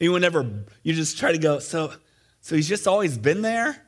Anyone 0.00 0.24
ever, 0.24 0.64
you 0.82 0.92
just 0.92 1.18
try 1.18 1.32
to 1.32 1.38
go, 1.38 1.60
so, 1.60 1.92
so 2.40 2.56
he's 2.56 2.68
just 2.68 2.86
always 2.86 3.16
been 3.16 3.42
there? 3.42 3.84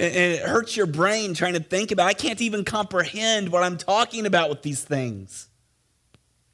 And 0.00 0.16
it 0.16 0.42
hurts 0.42 0.78
your 0.78 0.86
brain 0.86 1.34
trying 1.34 1.52
to 1.52 1.60
think 1.60 1.90
about. 1.90 2.06
I 2.06 2.14
can't 2.14 2.40
even 2.40 2.64
comprehend 2.64 3.50
what 3.50 3.62
I'm 3.62 3.76
talking 3.76 4.24
about 4.24 4.48
with 4.48 4.62
these 4.62 4.82
things. 4.82 5.48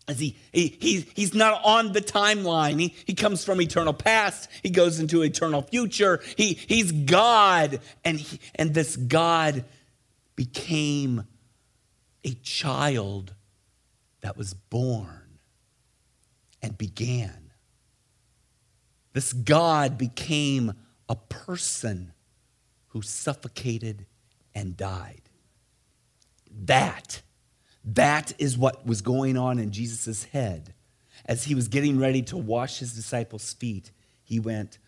As 0.09 0.19
he, 0.19 0.37
he, 0.53 0.77
he, 0.81 1.07
he's 1.15 1.33
not 1.33 1.65
on 1.65 1.93
the 1.93 2.01
timeline. 2.01 2.81
He, 2.81 2.95
he 3.05 3.15
comes 3.15 3.45
from 3.45 3.61
eternal 3.61 3.93
past. 3.93 4.51
He 4.65 4.71
goes 4.71 4.99
into 4.99 5.23
eternal 5.23 5.63
future. 5.63 6.21
He, 6.37 6.55
he's 6.55 6.91
God. 6.91 7.81
And, 8.05 8.19
he, 8.19 8.41
and 8.57 8.75
this 8.75 8.97
God 8.97 9.65
became 10.35 11.25
a 12.25 12.35
child 12.43 13.33
that 14.23 14.37
was 14.37 14.55
born 14.55 15.39
and 16.63 16.77
began. 16.77 17.53
This 19.13 19.33
God 19.33 19.97
became 19.99 20.75
a 21.09 21.15
person 21.15 22.13
who 22.97 23.03
suffocated 23.03 24.07
and 24.55 24.75
died. 24.75 25.21
That, 26.51 27.21
that 27.85 28.33
is 28.39 28.57
what 28.57 28.87
was 28.87 29.03
going 29.03 29.37
on 29.37 29.59
in 29.59 29.71
Jesus' 29.71 30.25
head. 30.25 30.73
As 31.27 31.45
he 31.45 31.55
was 31.55 31.69
getting 31.69 31.99
ready 31.99 32.23
to 32.23 32.39
wash 32.39 32.79
his 32.79 32.95
disciples' 32.95 33.53
feet, 33.53 33.91
he 34.23 34.41
went, 34.41 34.79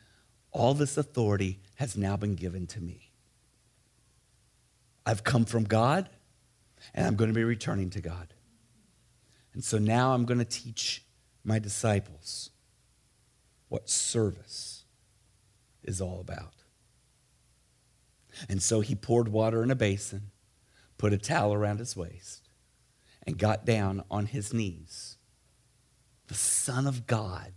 All 0.52 0.72
this 0.72 0.96
authority 0.96 1.60
has 1.74 1.98
now 1.98 2.16
been 2.16 2.34
given 2.34 2.66
to 2.68 2.80
me. 2.80 3.12
I've 5.04 5.22
come 5.22 5.44
from 5.44 5.64
God, 5.64 6.08
and 6.94 7.06
I'm 7.06 7.14
going 7.14 7.28
to 7.28 7.34
be 7.34 7.44
returning 7.44 7.90
to 7.90 8.00
God. 8.00 8.32
And 9.52 9.62
so 9.62 9.76
now 9.76 10.14
I'm 10.14 10.24
going 10.24 10.38
to 10.38 10.46
teach 10.46 11.04
my 11.44 11.58
disciples 11.58 12.48
what 13.68 13.90
service 13.90 14.84
is 15.84 16.00
all 16.00 16.20
about. 16.20 16.57
And 18.48 18.62
so 18.62 18.80
he 18.80 18.94
poured 18.94 19.28
water 19.28 19.62
in 19.62 19.70
a 19.70 19.76
basin, 19.76 20.30
put 20.96 21.12
a 21.12 21.18
towel 21.18 21.54
around 21.54 21.78
his 21.78 21.96
waist, 21.96 22.48
and 23.26 23.38
got 23.38 23.64
down 23.64 24.02
on 24.10 24.26
his 24.26 24.52
knees, 24.52 25.16
the 26.28 26.34
Son 26.34 26.86
of 26.86 27.06
God, 27.06 27.52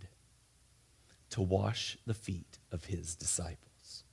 to 1.30 1.40
wash 1.40 1.96
the 2.06 2.14
feet 2.14 2.58
of 2.70 2.86
his 2.86 3.16
disciples. 3.16 4.04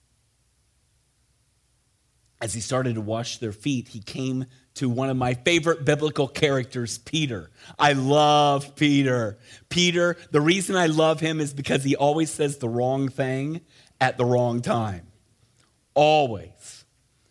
As 2.42 2.54
he 2.54 2.62
started 2.62 2.96
to 2.96 3.02
wash 3.02 3.38
their 3.38 3.52
feet, 3.52 3.90
he 3.90 4.00
came 4.00 4.46
to 4.76 4.90
one 4.90 5.10
of 5.10 5.18
my 5.18 5.34
favorite 5.34 5.84
biblical 5.84 6.28
characters, 6.28 6.98
Peter. 6.98 7.52
I 7.78 7.92
love 7.92 8.78
Peter. 8.78 9.38
Peter, 9.68 10.16
the 10.32 10.40
reason 10.40 10.78
I 10.78 10.86
love 10.86 11.20
him 11.20 11.42
is 11.42 11.54
because 11.54 11.84
he 11.84 11.98
always 11.98 12.32
says 12.32 12.58
the 12.58 12.70
wrong 12.70 13.10
thing 13.10 13.60
at 14.00 14.18
the 14.18 14.24
wrong 14.24 14.62
time. 14.62 15.09
Always. 16.02 16.86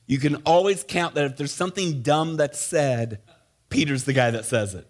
You 0.06 0.18
can 0.18 0.34
always 0.44 0.84
count 0.86 1.14
that 1.14 1.24
if 1.24 1.38
there's 1.38 1.54
something 1.54 2.02
dumb 2.02 2.36
that's 2.36 2.60
said, 2.60 3.22
Peter's 3.70 4.04
the 4.04 4.12
guy 4.12 4.30
that 4.30 4.44
says 4.44 4.74
it. 4.74 4.86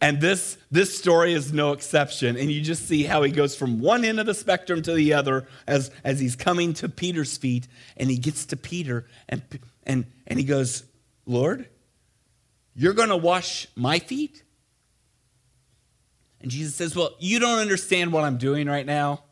And 0.00 0.20
this, 0.20 0.58
this 0.72 0.98
story 0.98 1.32
is 1.32 1.52
no 1.52 1.70
exception. 1.70 2.36
And 2.36 2.50
you 2.50 2.60
just 2.60 2.88
see 2.88 3.04
how 3.04 3.22
he 3.22 3.30
goes 3.30 3.54
from 3.54 3.78
one 3.78 4.04
end 4.04 4.18
of 4.18 4.26
the 4.26 4.34
spectrum 4.34 4.82
to 4.82 4.92
the 4.92 5.12
other 5.12 5.46
as, 5.68 5.92
as 6.02 6.18
he's 6.18 6.34
coming 6.34 6.74
to 6.74 6.88
Peter's 6.88 7.38
feet. 7.38 7.68
And 7.96 8.10
he 8.10 8.18
gets 8.18 8.46
to 8.46 8.56
Peter 8.56 9.06
and, 9.28 9.40
and, 9.84 10.04
and 10.26 10.40
he 10.40 10.44
goes, 10.44 10.82
Lord, 11.26 11.68
you're 12.74 12.94
going 12.94 13.10
to 13.10 13.16
wash 13.16 13.68
my 13.76 14.00
feet? 14.00 14.42
And 16.40 16.50
Jesus 16.50 16.74
says, 16.74 16.96
Well, 16.96 17.14
you 17.20 17.38
don't 17.38 17.60
understand 17.60 18.12
what 18.12 18.24
I'm 18.24 18.36
doing 18.36 18.66
right 18.66 18.84
now. 18.84 19.22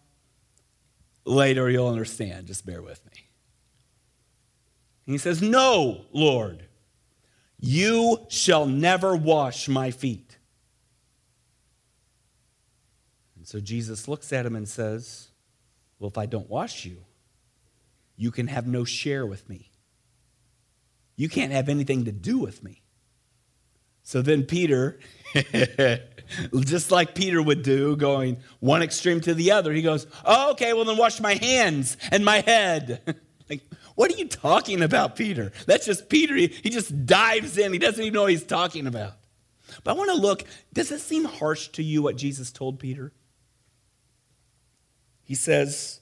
Later, 1.25 1.69
you'll 1.69 1.89
understand. 1.89 2.47
Just 2.47 2.65
bear 2.65 2.83
with 2.83 3.05
me. 3.07 3.28
And 5.09 5.15
he 5.15 5.19
says, 5.19 5.41
No, 5.41 6.05
Lord, 6.13 6.65
you 7.59 8.27
shall 8.29 8.67
never 8.67 9.17
wash 9.17 9.67
my 9.67 9.91
feet. 9.91 10.37
And 13.35 13.49
so 13.49 13.59
Jesus 13.59 14.07
looks 14.07 14.35
at 14.35 14.45
him 14.45 14.55
and 14.55 14.69
says, 14.69 15.29
Well, 15.99 16.11
if 16.11 16.19
I 16.19 16.27
don't 16.27 16.51
wash 16.51 16.85
you, 16.85 16.99
you 18.19 18.31
can 18.31 18.49
have 18.49 18.67
no 18.67 18.85
share 18.85 19.25
with 19.25 19.49
me. 19.49 19.71
You 21.17 21.31
can't 21.31 21.53
have 21.53 21.71
anything 21.71 22.05
to 22.05 22.13
do 22.13 22.37
with 22.37 22.63
me. 22.63 22.83
So 24.03 24.21
then 24.21 24.45
Peter, 24.45 25.01
just 26.61 26.91
like 26.91 27.15
Peter 27.15 27.41
would 27.41 27.63
do, 27.63 27.97
going 27.97 28.37
one 28.61 28.83
extreme 28.83 29.23
to 29.23 29.33
the 29.33 29.53
other. 29.53 29.73
He 29.73 29.81
goes, 29.81 30.07
oh, 30.27 30.51
okay, 30.51 30.75
well, 30.75 30.85
then 30.85 30.99
wash 30.99 31.19
my 31.19 31.33
hands 31.33 31.97
and 32.13 32.27
my 32.27 32.41
head. 32.41 33.17
like, 33.49 33.63
what 33.95 34.13
are 34.13 34.17
you 34.17 34.29
talking 34.29 34.83
about, 34.83 35.17
Peter? 35.17 35.53
That's 35.67 35.87
just 35.87 36.09
Peter. 36.09 36.35
He, 36.35 36.49
he 36.49 36.71
just 36.71 37.07
dives 37.07 37.59
in. 37.59 37.73
He 37.73 37.79
doesn't 37.79 38.03
even 38.03 38.15
know 38.15 38.23
what 38.23 38.31
he's 38.31 38.45
talking 38.45 38.87
about. 38.87 39.15
But 39.85 39.93
I 39.93 39.95
want 39.95 40.11
to 40.11 40.17
look, 40.17 40.45
does 40.73 40.91
it 40.91 41.01
seem 41.01 41.25
harsh 41.25 41.69
to 41.69 41.83
you 41.83 42.03
what 42.03 42.17
Jesus 42.17 42.51
told 42.51 42.79
Peter? 42.79 43.13
He 45.25 45.35
says, 45.35 46.01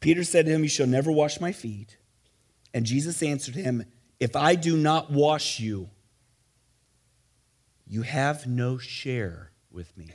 Peter 0.00 0.24
said 0.24 0.46
to 0.46 0.52
him, 0.52 0.62
You 0.62 0.68
shall 0.68 0.86
never 0.86 1.12
wash 1.12 1.40
my 1.40 1.52
feet. 1.52 1.96
And 2.72 2.84
Jesus 2.84 3.22
answered 3.22 3.54
him, 3.54 3.84
If 4.18 4.36
I 4.36 4.54
do 4.54 4.76
not 4.76 5.10
wash 5.10 5.60
you, 5.60 5.90
you 7.86 8.02
have 8.02 8.46
no 8.46 8.78
share 8.78 9.50
with 9.70 9.96
me. 9.96 10.10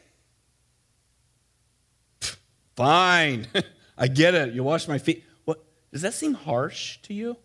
Fine. 2.75 3.47
I 3.97 4.07
get 4.07 4.33
it. 4.33 4.53
You 4.53 4.63
wash 4.63 4.87
my 4.87 4.97
feet. 4.97 5.23
Does 5.91 6.01
that 6.01 6.13
seem 6.13 6.33
harsh 6.33 6.97
to 7.03 7.13
you? 7.13 7.37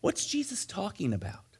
What's 0.00 0.26
Jesus 0.26 0.66
talking 0.66 1.12
about? 1.12 1.58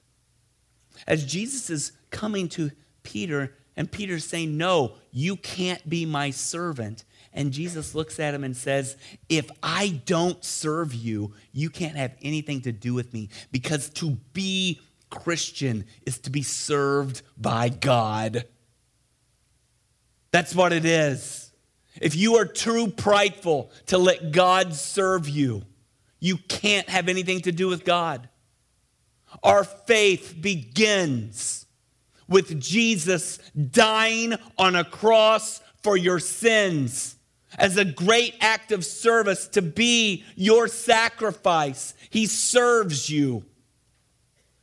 As 1.07 1.25
Jesus 1.25 1.71
is 1.71 1.93
coming 2.11 2.49
to 2.51 2.71
Peter, 3.03 3.55
and 3.77 3.91
Peter's 3.91 4.25
saying, 4.25 4.57
No, 4.57 4.95
you 5.11 5.37
can't 5.37 5.89
be 5.89 6.05
my 6.05 6.31
servant. 6.31 7.05
And 7.33 7.53
Jesus 7.53 7.95
looks 7.95 8.21
at 8.21 8.35
him 8.35 8.45
and 8.45 8.57
says, 8.57 8.97
If 9.29 9.51
I 9.63 10.01
don't 10.05 10.45
serve 10.45 10.95
you, 10.95 11.33
you 11.53 11.71
can't 11.71 11.97
have 11.97 12.15
anything 12.21 12.61
to 12.63 12.73
do 12.73 12.95
with 12.95 13.13
me. 13.13 13.31
Because 13.51 13.89
to 13.91 14.19
be 14.33 14.81
Christian 15.09 15.87
is 16.05 16.19
to 16.21 16.31
be 16.31 16.43
served 16.43 17.23
by 17.37 17.69
God. 17.69 18.45
That's 20.31 20.55
what 20.55 20.73
it 20.73 20.85
is. 20.85 21.52
If 22.01 22.17
you 22.17 22.37
are 22.37 22.45
too 22.45 22.89
prideful 22.89 23.71
to 23.87 23.99
let 23.99 24.33
God 24.33 24.75
serve 24.75 25.29
you, 25.29 25.63
you 26.21 26.37
can't 26.37 26.89
have 26.89 27.09
anything 27.09 27.41
to 27.43 27.53
do 27.53 27.69
with 27.69 27.85
God. 27.85 28.29
Our 29.43 29.65
faith 29.65 30.37
begins 30.41 31.67
with 32.29 32.61
Jesus 32.61 33.39
dying 33.55 34.35
on 34.59 34.77
a 34.77 34.85
cross 34.85 35.61
for 35.83 35.97
your 35.97 36.19
sins 36.19 37.17
as 37.59 37.77
a 37.77 37.85
great 37.85 38.35
act 38.41 38.73
of 38.73 38.85
service 38.85 39.49
to 39.49 39.63
be 39.63 40.25
your 40.37 40.69
sacrifice. 40.69 41.95
He 42.09 42.27
serves 42.27 43.11
you. 43.11 43.45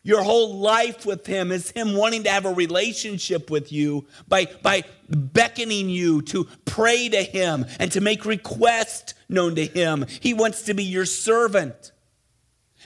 Your 0.02 0.24
whole 0.24 0.56
life 0.58 1.06
with 1.06 1.28
Him 1.28 1.52
is 1.52 1.72
Him 1.72 1.94
wanting 1.94 2.24
to 2.24 2.30
have 2.30 2.46
a 2.46 2.54
relationship 2.54 3.52
with 3.52 3.72
you 3.72 4.08
by, 4.28 4.46
by 4.62 4.84
beckoning 5.10 5.90
you 5.90 6.22
to 6.24 6.46
pray 6.66 7.10
to 7.10 7.22
Him 7.22 7.66
and 7.80 7.92
to 7.92 8.02
make 8.02 8.26
requests 8.26 9.14
known 9.28 9.56
to 9.56 9.66
Him. 9.66 10.06
He 10.22 10.34
wants 10.34 10.64
to 10.64 10.74
be 10.74 10.84
your 10.84 11.06
servant. 11.06 11.92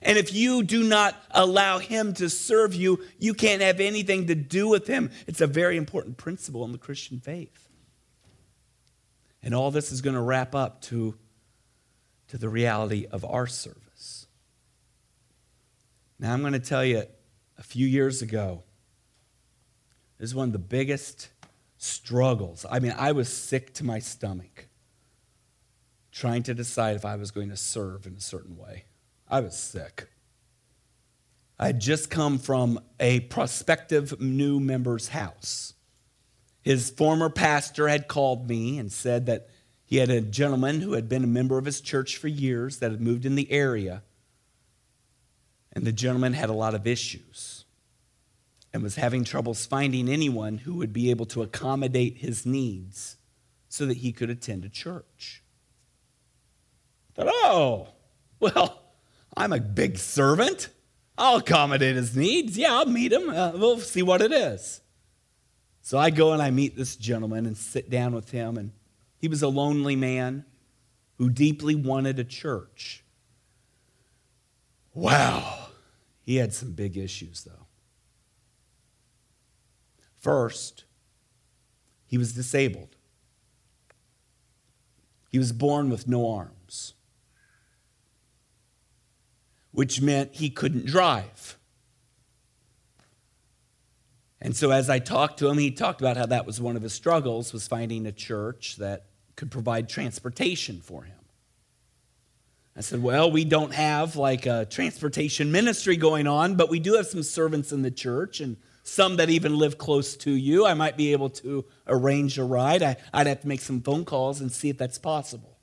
And 0.01 0.17
if 0.17 0.33
you 0.33 0.63
do 0.63 0.83
not 0.83 1.15
allow 1.31 1.77
Him 1.77 2.13
to 2.15 2.29
serve 2.29 2.73
you, 2.73 3.03
you 3.19 3.33
can't 3.33 3.61
have 3.61 3.79
anything 3.79 4.27
to 4.27 4.35
do 4.35 4.67
with 4.67 4.87
Him. 4.87 5.11
It's 5.27 5.41
a 5.41 5.47
very 5.47 5.77
important 5.77 6.17
principle 6.17 6.65
in 6.65 6.71
the 6.71 6.79
Christian 6.79 7.19
faith. 7.19 7.69
And 9.43 9.53
all 9.53 9.71
this 9.71 9.91
is 9.91 10.01
going 10.01 10.15
to 10.15 10.21
wrap 10.21 10.55
up 10.55 10.81
to, 10.83 11.15
to 12.29 12.37
the 12.37 12.49
reality 12.49 13.05
of 13.11 13.23
our 13.23 13.45
service. 13.45 13.83
Now, 16.23 16.31
I'm 16.31 16.39
going 16.39 16.53
to 16.53 16.59
tell 16.59 16.85
you 16.85 17.03
a 17.57 17.63
few 17.63 17.85
years 17.85 18.21
ago, 18.21 18.63
this 20.17 20.29
is 20.29 20.33
one 20.33 20.47
of 20.47 20.53
the 20.53 20.57
biggest 20.57 21.27
struggles. 21.77 22.65
I 22.71 22.79
mean, 22.79 22.95
I 22.97 23.11
was 23.11 23.27
sick 23.27 23.73
to 23.73 23.83
my 23.83 23.99
stomach 23.99 24.69
trying 26.13 26.43
to 26.43 26.53
decide 26.53 26.95
if 26.95 27.03
I 27.03 27.17
was 27.17 27.31
going 27.31 27.49
to 27.49 27.57
serve 27.57 28.07
in 28.07 28.15
a 28.15 28.21
certain 28.21 28.55
way. 28.55 28.85
I 29.29 29.41
was 29.41 29.57
sick. 29.59 30.07
I 31.59 31.67
had 31.67 31.81
just 31.81 32.09
come 32.09 32.37
from 32.37 32.79
a 33.01 33.19
prospective 33.19 34.21
new 34.21 34.61
member's 34.61 35.09
house. 35.09 35.73
His 36.61 36.89
former 36.89 37.29
pastor 37.29 37.89
had 37.89 38.07
called 38.07 38.47
me 38.47 38.79
and 38.79 38.89
said 38.93 39.25
that 39.25 39.49
he 39.83 39.97
had 39.97 40.09
a 40.09 40.21
gentleman 40.21 40.79
who 40.79 40.93
had 40.93 41.09
been 41.09 41.25
a 41.25 41.27
member 41.27 41.57
of 41.57 41.65
his 41.65 41.81
church 41.81 42.15
for 42.15 42.29
years 42.29 42.77
that 42.77 42.91
had 42.91 43.01
moved 43.01 43.25
in 43.25 43.35
the 43.35 43.51
area. 43.51 44.03
And 45.73 45.85
the 45.85 45.91
gentleman 45.91 46.33
had 46.33 46.49
a 46.49 46.53
lot 46.53 46.75
of 46.75 46.87
issues 46.87 47.65
and 48.73 48.81
was 48.81 48.95
having 48.95 49.23
troubles 49.23 49.65
finding 49.65 50.07
anyone 50.07 50.59
who 50.59 50.75
would 50.75 50.93
be 50.93 51.09
able 51.09 51.25
to 51.27 51.41
accommodate 51.41 52.17
his 52.17 52.45
needs 52.45 53.17
so 53.69 53.85
that 53.85 53.97
he 53.97 54.11
could 54.11 54.29
attend 54.29 54.65
a 54.65 54.69
church. 54.69 55.43
I 57.09 57.23
thought, 57.23 57.33
oh, 57.33 57.87
well, 58.39 58.83
I'm 59.35 59.53
a 59.53 59.59
big 59.59 59.97
servant. 59.97 60.69
I'll 61.17 61.37
accommodate 61.37 61.95
his 61.95 62.15
needs. 62.15 62.57
Yeah, 62.57 62.73
I'll 62.73 62.85
meet 62.85 63.11
him. 63.11 63.29
Uh, 63.29 63.51
we'll 63.55 63.79
see 63.79 64.01
what 64.01 64.21
it 64.21 64.31
is. 64.31 64.81
So 65.81 65.97
I 65.97 66.09
go 66.09 66.33
and 66.33 66.41
I 66.41 66.49
meet 66.49 66.75
this 66.75 66.95
gentleman 66.95 67.45
and 67.45 67.57
sit 67.57 67.89
down 67.89 68.15
with 68.15 68.31
him. 68.31 68.57
And 68.57 68.71
he 69.19 69.27
was 69.27 69.43
a 69.43 69.47
lonely 69.47 69.95
man 69.95 70.45
who 71.17 71.29
deeply 71.29 71.75
wanted 71.75 72.19
a 72.19 72.23
church. 72.23 73.03
Wow. 74.93 75.62
He 76.23 76.37
had 76.37 76.53
some 76.53 76.71
big 76.71 76.97
issues, 76.97 77.43
though. 77.43 77.67
First, 80.19 80.85
he 82.05 82.17
was 82.17 82.33
disabled. 82.33 82.95
He 85.29 85.37
was 85.37 85.51
born 85.51 85.89
with 85.89 86.07
no 86.07 86.31
arms 86.31 86.93
which 89.73 89.99
meant 89.99 90.35
he 90.35 90.49
couldn't 90.49 90.85
drive. 90.85 91.57
And 94.39 94.55
so 94.55 94.71
as 94.71 94.89
I 94.89 94.99
talked 94.99 95.39
to 95.39 95.49
him, 95.49 95.57
he 95.57 95.71
talked 95.71 95.99
about 95.99 96.15
how 96.15 96.27
that 96.27 96.45
was 96.45 96.61
one 96.61 96.75
of 96.75 96.83
his 96.83 96.93
struggles 96.93 97.51
was 97.51 97.67
finding 97.67 98.05
a 98.05 98.11
church 98.11 98.75
that 98.77 99.07
could 99.35 99.49
provide 99.49 99.89
transportation 99.89 100.79
for 100.79 101.03
him. 101.03 101.22
I 102.75 102.81
said, 102.81 103.03
"Well, 103.03 103.31
we 103.31 103.45
don't 103.45 103.73
have 103.73 104.15
like 104.15 104.45
a 104.45 104.65
transportation 104.65 105.51
ministry 105.51 105.95
going 105.95 106.27
on, 106.27 106.55
but 106.55 106.69
we 106.69 106.79
do 106.79 106.93
have 106.93 107.07
some 107.07 107.23
servants 107.23 107.71
in 107.71 107.81
the 107.81 107.91
church 107.91 108.39
and 108.39 108.57
some 108.83 109.17
that 109.17 109.29
even 109.29 109.57
live 109.57 109.77
close 109.77 110.17
to 110.17 110.31
you. 110.31 110.65
I 110.65 110.73
might 110.73 110.97
be 110.97 111.11
able 111.11 111.29
to 111.29 111.65
arrange 111.87 112.37
a 112.37 112.43
ride. 112.43 112.81
I, 112.81 112.97
would 113.13 113.27
have 113.27 113.41
to 113.41 113.47
make 113.47 113.61
some 113.61 113.81
phone 113.81 114.05
calls 114.05 114.41
and 114.41 114.51
see 114.51 114.69
if 114.69 114.77
that's 114.77 114.97
possible." 114.97 115.57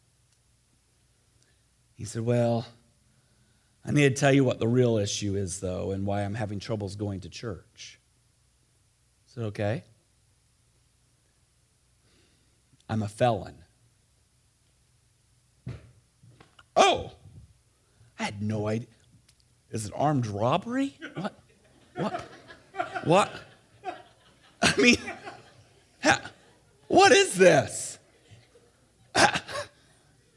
He 1.94 2.04
said, 2.04 2.22
"Well, 2.22 2.66
I 3.84 3.92
need 3.92 4.14
to 4.14 4.20
tell 4.20 4.32
you 4.32 4.44
what 4.44 4.58
the 4.58 4.68
real 4.68 4.98
issue 4.98 5.36
is, 5.36 5.60
though, 5.60 5.90
and 5.90 6.06
why 6.06 6.22
I'm 6.22 6.34
having 6.34 6.60
troubles 6.60 6.96
going 6.96 7.20
to 7.20 7.28
church. 7.28 7.98
Is 9.28 9.36
it 9.36 9.42
okay? 9.42 9.84
I'm 12.88 13.02
a 13.02 13.08
felon. 13.08 13.54
Oh, 16.82 17.12
I 18.18 18.24
had 18.24 18.42
no 18.42 18.66
idea. 18.66 18.88
Is 19.70 19.84
it 19.84 19.92
armed 19.94 20.26
robbery? 20.26 20.96
What? 21.14 21.38
What? 21.94 22.24
What? 23.04 23.32
I 24.62 24.74
mean, 24.78 24.96
what 26.88 27.12
is 27.12 27.34
this? 27.34 27.98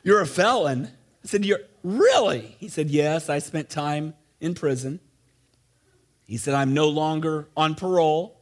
You're 0.04 0.20
a 0.20 0.28
felon. 0.28 0.90
I 1.24 1.28
said, 1.28 1.46
You're 1.46 1.62
Really? 1.82 2.56
He 2.60 2.68
said, 2.68 2.90
Yes, 2.90 3.30
I 3.30 3.40
spent 3.40 3.70
time 3.70 4.14
in 4.42 4.54
prison. 4.54 5.00
He 6.26 6.36
said, 6.36 6.54
I'm 6.54 6.74
no 6.74 6.90
longer 6.90 7.48
on 7.56 7.76
parole. 7.76 8.38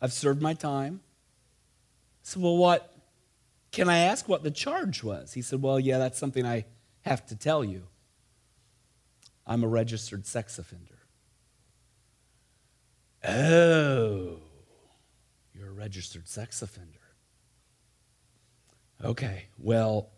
I've 0.00 0.12
served 0.12 0.42
my 0.42 0.52
time. 0.52 1.00
I 1.02 2.20
said, 2.22 2.42
Well, 2.42 2.56
what? 2.58 2.92
Can 3.72 3.88
I 3.88 3.98
ask 3.98 4.28
what 4.28 4.42
the 4.42 4.50
charge 4.50 5.02
was? 5.02 5.32
He 5.32 5.40
said, 5.40 5.62
Well, 5.62 5.80
yeah, 5.80 5.96
that's 5.96 6.18
something 6.18 6.44
I 6.44 6.66
have 7.06 7.24
to 7.26 7.36
tell 7.36 7.64
you. 7.64 7.84
I'm 9.46 9.62
a 9.62 9.68
registered 9.68 10.26
sex 10.26 10.58
offender. 10.58 10.98
Oh, 13.24 14.38
you're 15.54 15.68
a 15.68 15.72
registered 15.72 16.28
sex 16.28 16.62
offender. 16.62 16.98
Okay, 19.02 19.46
well, 19.58 20.10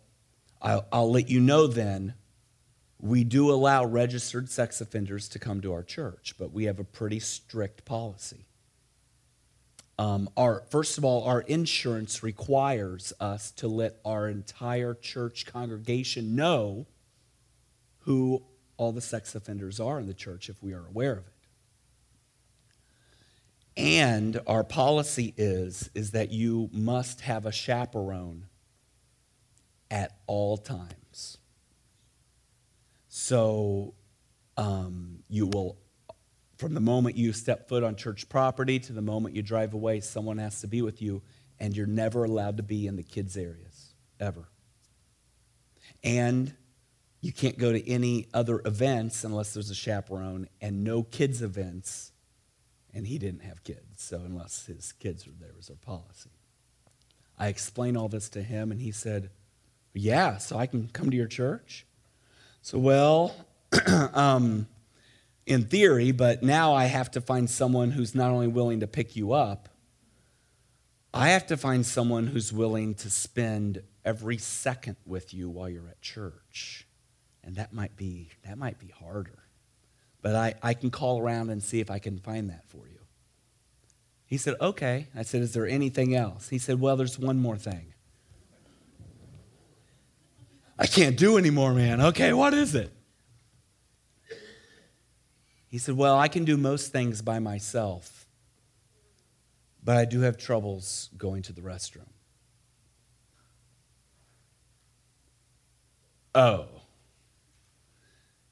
I'll, 0.62 0.86
I'll 0.90 1.10
let 1.10 1.28
you 1.28 1.40
know 1.40 1.66
then 1.66 2.14
we 3.00 3.22
do 3.22 3.50
allow 3.50 3.84
registered 3.84 4.50
sex 4.50 4.80
offenders 4.80 5.28
to 5.28 5.38
come 5.38 5.60
to 5.60 5.72
our 5.72 5.82
church, 5.82 6.34
but 6.38 6.52
we 6.52 6.64
have 6.64 6.80
a 6.80 6.84
pretty 6.84 7.20
strict 7.20 7.84
policy. 7.84 8.47
Um, 9.98 10.30
our, 10.36 10.62
first 10.70 10.96
of 10.96 11.04
all, 11.04 11.24
our 11.24 11.40
insurance 11.40 12.22
requires 12.22 13.12
us 13.18 13.50
to 13.52 13.66
let 13.66 13.96
our 14.04 14.28
entire 14.28 14.94
church 14.94 15.44
congregation 15.46 16.36
know 16.36 16.86
who 18.00 18.42
all 18.76 18.92
the 18.92 19.00
sex 19.00 19.34
offenders 19.34 19.80
are 19.80 19.98
in 19.98 20.06
the 20.06 20.14
church 20.14 20.48
if 20.48 20.62
we 20.62 20.72
are 20.72 20.86
aware 20.86 21.12
of 21.12 21.26
it. 21.26 21.32
And 23.76 24.40
our 24.46 24.64
policy 24.64 25.34
is, 25.36 25.90
is 25.94 26.12
that 26.12 26.30
you 26.32 26.68
must 26.72 27.20
have 27.22 27.44
a 27.46 27.52
chaperone 27.52 28.44
at 29.90 30.16
all 30.26 30.56
times. 30.56 31.38
So 33.08 33.94
um, 34.56 35.22
you 35.28 35.46
will, 35.46 35.76
from 36.58 36.74
the 36.74 36.80
moment 36.80 37.16
you 37.16 37.32
step 37.32 37.68
foot 37.68 37.84
on 37.84 37.94
church 37.94 38.28
property 38.28 38.80
to 38.80 38.92
the 38.92 39.00
moment 39.00 39.34
you 39.36 39.42
drive 39.42 39.74
away, 39.74 40.00
someone 40.00 40.38
has 40.38 40.60
to 40.60 40.66
be 40.66 40.82
with 40.82 41.00
you, 41.00 41.22
and 41.60 41.76
you're 41.76 41.86
never 41.86 42.24
allowed 42.24 42.56
to 42.56 42.64
be 42.64 42.86
in 42.86 42.96
the 42.96 43.02
kids' 43.04 43.36
areas, 43.36 43.94
ever. 44.18 44.48
And 46.02 46.52
you 47.20 47.32
can't 47.32 47.58
go 47.58 47.72
to 47.72 47.88
any 47.88 48.26
other 48.34 48.60
events 48.64 49.22
unless 49.22 49.54
there's 49.54 49.70
a 49.70 49.74
chaperone, 49.74 50.48
and 50.60 50.82
no 50.82 51.04
kids' 51.04 51.42
events, 51.42 52.10
and 52.92 53.06
he 53.06 53.18
didn't 53.18 53.42
have 53.42 53.62
kids. 53.62 54.02
So, 54.02 54.16
unless 54.18 54.66
his 54.66 54.92
kids 54.92 55.26
were 55.26 55.32
there, 55.38 55.52
was 55.56 55.70
our 55.70 55.76
policy. 55.76 56.30
I 57.38 57.48
explained 57.48 57.96
all 57.96 58.08
this 58.08 58.28
to 58.30 58.42
him, 58.42 58.72
and 58.72 58.80
he 58.80 58.90
said, 58.90 59.30
Yeah, 59.94 60.38
so 60.38 60.58
I 60.58 60.66
can 60.66 60.88
come 60.88 61.10
to 61.10 61.16
your 61.16 61.28
church? 61.28 61.86
So, 62.62 62.78
well, 62.78 63.34
um, 64.12 64.66
in 65.48 65.64
theory, 65.64 66.12
but 66.12 66.42
now 66.42 66.74
I 66.74 66.84
have 66.84 67.10
to 67.12 67.20
find 67.20 67.48
someone 67.48 67.92
who's 67.92 68.14
not 68.14 68.30
only 68.30 68.48
willing 68.48 68.80
to 68.80 68.86
pick 68.86 69.16
you 69.16 69.32
up, 69.32 69.70
I 71.12 71.30
have 71.30 71.46
to 71.46 71.56
find 71.56 71.86
someone 71.86 72.26
who's 72.26 72.52
willing 72.52 72.94
to 72.96 73.08
spend 73.08 73.82
every 74.04 74.36
second 74.36 74.96
with 75.06 75.32
you 75.32 75.48
while 75.48 75.68
you're 75.68 75.88
at 75.88 76.02
church. 76.02 76.86
And 77.42 77.56
that 77.56 77.72
might 77.72 77.96
be, 77.96 78.28
that 78.46 78.58
might 78.58 78.78
be 78.78 78.88
harder. 78.88 79.38
But 80.20 80.34
I, 80.34 80.54
I 80.62 80.74
can 80.74 80.90
call 80.90 81.18
around 81.18 81.48
and 81.48 81.62
see 81.62 81.80
if 81.80 81.90
I 81.90 81.98
can 81.98 82.18
find 82.18 82.50
that 82.50 82.68
for 82.68 82.86
you. 82.86 82.98
He 84.26 84.36
said, 84.36 84.54
Okay. 84.60 85.08
I 85.14 85.22
said, 85.22 85.40
Is 85.40 85.54
there 85.54 85.66
anything 85.66 86.14
else? 86.14 86.50
He 86.50 86.58
said, 86.58 86.78
Well, 86.78 86.96
there's 86.96 87.18
one 87.18 87.38
more 87.38 87.56
thing. 87.56 87.94
I 90.78 90.86
can't 90.86 91.16
do 91.16 91.38
anymore, 91.38 91.72
man. 91.72 92.00
Okay, 92.00 92.34
what 92.34 92.52
is 92.52 92.74
it? 92.74 92.92
He 95.68 95.78
said, 95.78 95.96
Well, 95.96 96.18
I 96.18 96.28
can 96.28 96.44
do 96.44 96.56
most 96.56 96.92
things 96.92 97.22
by 97.22 97.38
myself, 97.38 98.26
but 99.84 99.96
I 99.96 100.04
do 100.04 100.20
have 100.22 100.36
troubles 100.36 101.10
going 101.16 101.42
to 101.42 101.52
the 101.52 101.60
restroom. 101.60 102.08
Oh. 106.34 106.66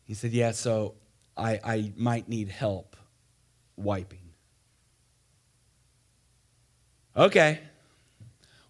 He 0.05 0.14
said, 0.14 0.33
Yeah, 0.33 0.52
so 0.52 0.94
I, 1.37 1.59
I 1.64 1.92
might 1.96 2.29
need 2.29 2.48
help 2.48 2.96
wiping. 3.76 4.20
Okay. 7.16 7.61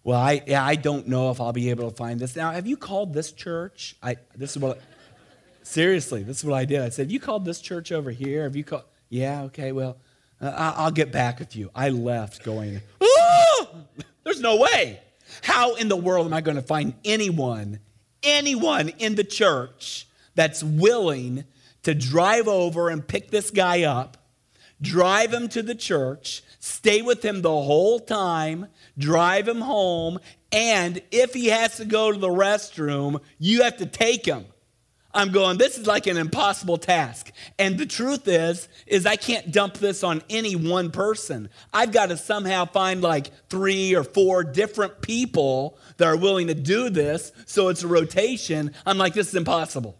Well, 0.03 0.19
I, 0.19 0.41
yeah, 0.47 0.65
I 0.65 0.75
don't 0.75 1.07
know 1.07 1.31
if 1.31 1.41
I'll 1.41 1.51
be 1.51 1.69
able 1.69 1.89
to 1.91 1.95
find 1.95 2.17
this. 2.17 2.33
Now, 2.33 2.51
have 2.51 2.65
you 2.65 2.77
called 2.77 3.13
this 3.13 3.33
church? 3.33 3.97
I, 4.01 4.15
this 4.37 4.55
is 4.55 4.61
what, 4.61 4.79
seriously, 5.67 6.23
this 6.23 6.39
is 6.39 6.45
what 6.45 6.55
I 6.55 6.65
did. 6.65 6.81
I 6.81 6.89
said, 6.89 7.11
You 7.11 7.19
called 7.19 7.45
this 7.45 7.61
church 7.61 7.91
over 7.91 8.11
here? 8.11 8.43
Have 8.43 8.55
you 8.55 8.63
called? 8.63 8.83
Yeah, 9.09 9.43
okay, 9.43 9.71
well, 9.71 9.97
uh, 10.41 10.73
I'll 10.75 10.91
get 10.91 11.11
back 11.11 11.39
with 11.39 11.55
you. 11.55 11.71
I 11.73 11.89
left 11.89 12.43
going, 12.43 12.81
oh, 13.01 13.67
there's 14.23 14.41
no 14.41 14.57
way. 14.57 14.99
How 15.41 15.75
in 15.75 15.87
the 15.87 15.95
world 15.95 16.27
am 16.27 16.33
I 16.33 16.41
going 16.41 16.55
to 16.57 16.63
find 16.63 16.93
anyone, 17.03 17.79
anyone 18.23 18.89
in 18.89 19.15
the 19.15 19.23
church 19.23 20.07
that's 20.35 20.63
willing 20.63 21.45
to 21.83 21.95
drive 21.95 22.47
over 22.47 22.89
and 22.89 23.05
pick 23.07 23.31
this 23.31 23.49
guy 23.49 23.83
up, 23.83 24.17
drive 24.81 25.33
him 25.33 25.47
to 25.49 25.63
the 25.63 25.75
church, 25.75 26.43
stay 26.59 27.01
with 27.01 27.23
him 27.23 27.41
the 27.41 27.49
whole 27.49 27.99
time, 27.99 28.67
drive 28.97 29.47
him 29.47 29.61
home, 29.61 30.19
and 30.51 31.01
if 31.11 31.33
he 31.33 31.47
has 31.47 31.77
to 31.77 31.85
go 31.85 32.11
to 32.11 32.17
the 32.17 32.27
restroom, 32.27 33.21
you 33.39 33.63
have 33.63 33.77
to 33.77 33.85
take 33.85 34.25
him. 34.25 34.45
I'm 35.17 35.31
going, 35.31 35.57
this 35.57 35.79
is 35.79 35.87
like 35.87 36.05
an 36.05 36.15
impossible 36.15 36.77
task. 36.77 37.31
And 37.57 37.75
the 37.79 37.87
truth 37.87 38.27
is, 38.27 38.69
is 38.85 39.07
I 39.07 39.15
can't 39.15 39.51
dump 39.51 39.73
this 39.73 40.03
on 40.03 40.21
any 40.29 40.55
one 40.55 40.91
person. 40.91 41.49
I've 41.73 41.91
got 41.91 42.09
to 42.09 42.17
somehow 42.17 42.65
find 42.65 43.01
like 43.01 43.31
three 43.49 43.95
or 43.95 44.03
four 44.03 44.43
different 44.43 45.01
people 45.01 45.79
that 45.97 46.07
are 46.07 46.15
willing 46.15 46.47
to 46.47 46.53
do 46.53 46.91
this. 46.91 47.31
So 47.47 47.69
it's 47.69 47.81
a 47.81 47.87
rotation. 47.87 48.75
I'm 48.85 48.99
like, 48.99 49.15
this 49.15 49.29
is 49.29 49.35
impossible. 49.35 49.99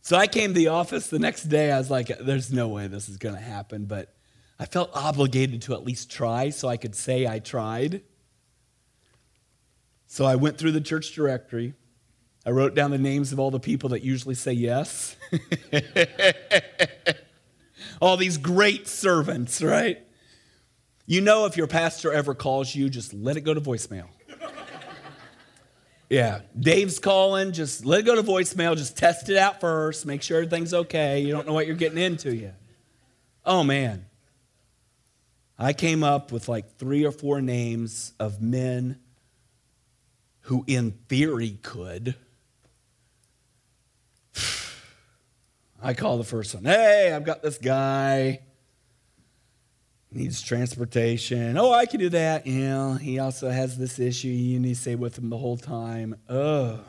So 0.00 0.16
I 0.16 0.26
came 0.26 0.54
to 0.54 0.58
the 0.58 0.68
office 0.68 1.08
the 1.08 1.18
next 1.18 1.44
day. 1.44 1.70
I 1.70 1.76
was 1.76 1.90
like, 1.90 2.08
there's 2.18 2.50
no 2.50 2.68
way 2.68 2.86
this 2.86 3.10
is 3.10 3.18
going 3.18 3.34
to 3.34 3.40
happen. 3.42 3.84
But 3.84 4.14
I 4.58 4.64
felt 4.64 4.90
obligated 4.94 5.60
to 5.62 5.74
at 5.74 5.84
least 5.84 6.10
try 6.10 6.48
so 6.48 6.66
I 6.66 6.78
could 6.78 6.94
say 6.94 7.26
I 7.26 7.40
tried. 7.40 8.00
So 10.06 10.24
I 10.24 10.36
went 10.36 10.56
through 10.56 10.72
the 10.72 10.80
church 10.80 11.14
directory. 11.14 11.74
I 12.44 12.50
wrote 12.50 12.74
down 12.74 12.90
the 12.90 12.98
names 12.98 13.32
of 13.32 13.38
all 13.38 13.50
the 13.50 13.60
people 13.60 13.90
that 13.90 14.02
usually 14.02 14.34
say 14.34 14.52
yes. 14.52 15.16
all 18.00 18.16
these 18.16 18.38
great 18.38 18.88
servants, 18.88 19.62
right? 19.62 20.02
You 21.06 21.20
know, 21.20 21.44
if 21.44 21.56
your 21.56 21.66
pastor 21.66 22.12
ever 22.12 22.34
calls 22.34 22.74
you, 22.74 22.88
just 22.88 23.12
let 23.12 23.36
it 23.36 23.42
go 23.42 23.54
to 23.54 23.60
voicemail. 23.60 24.08
Yeah, 26.10 26.40
Dave's 26.58 26.98
calling. 26.98 27.52
Just 27.52 27.86
let 27.86 28.00
it 28.00 28.02
go 28.02 28.16
to 28.16 28.22
voicemail. 28.24 28.76
Just 28.76 28.98
test 28.98 29.28
it 29.28 29.36
out 29.36 29.60
first. 29.60 30.04
Make 30.04 30.22
sure 30.22 30.38
everything's 30.38 30.74
okay. 30.74 31.20
You 31.20 31.30
don't 31.30 31.46
know 31.46 31.52
what 31.52 31.68
you're 31.68 31.76
getting 31.76 31.98
into 31.98 32.34
yet. 32.34 32.60
Oh, 33.44 33.62
man. 33.62 34.06
I 35.56 35.72
came 35.72 36.02
up 36.02 36.32
with 36.32 36.48
like 36.48 36.78
three 36.78 37.04
or 37.04 37.12
four 37.12 37.40
names 37.40 38.12
of 38.18 38.42
men 38.42 38.98
who, 40.40 40.64
in 40.66 40.98
theory, 41.08 41.60
could. 41.62 42.16
I 45.82 45.94
call 45.94 46.18
the 46.18 46.24
first 46.24 46.54
one. 46.54 46.64
Hey, 46.64 47.12
I've 47.14 47.24
got 47.24 47.42
this 47.42 47.58
guy. 47.58 48.40
Needs 50.12 50.42
transportation. 50.42 51.56
Oh, 51.56 51.72
I 51.72 51.86
can 51.86 52.00
do 52.00 52.08
that. 52.08 52.46
Yeah, 52.46 52.98
he 52.98 53.20
also 53.20 53.48
has 53.48 53.78
this 53.78 53.98
issue. 54.00 54.28
You 54.28 54.58
need 54.58 54.74
to 54.74 54.80
stay 54.80 54.96
with 54.96 55.16
him 55.16 55.30
the 55.30 55.38
whole 55.38 55.56
time. 55.56 56.16
Oh, 56.28 56.80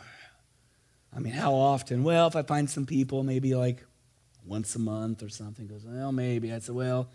I 1.15 1.19
mean, 1.19 1.33
how 1.33 1.53
often? 1.53 2.03
Well, 2.03 2.27
if 2.27 2.35
I 2.35 2.41
find 2.41 2.69
some 2.69 2.85
people, 2.85 3.23
maybe 3.23 3.53
like 3.53 3.85
once 4.45 4.75
a 4.75 4.79
month 4.79 5.21
or 5.23 5.29
something. 5.29 5.67
Goes, 5.67 5.85
well, 5.85 6.11
maybe. 6.11 6.51
I 6.51 6.59
said, 6.59 6.75
well, 6.75 7.09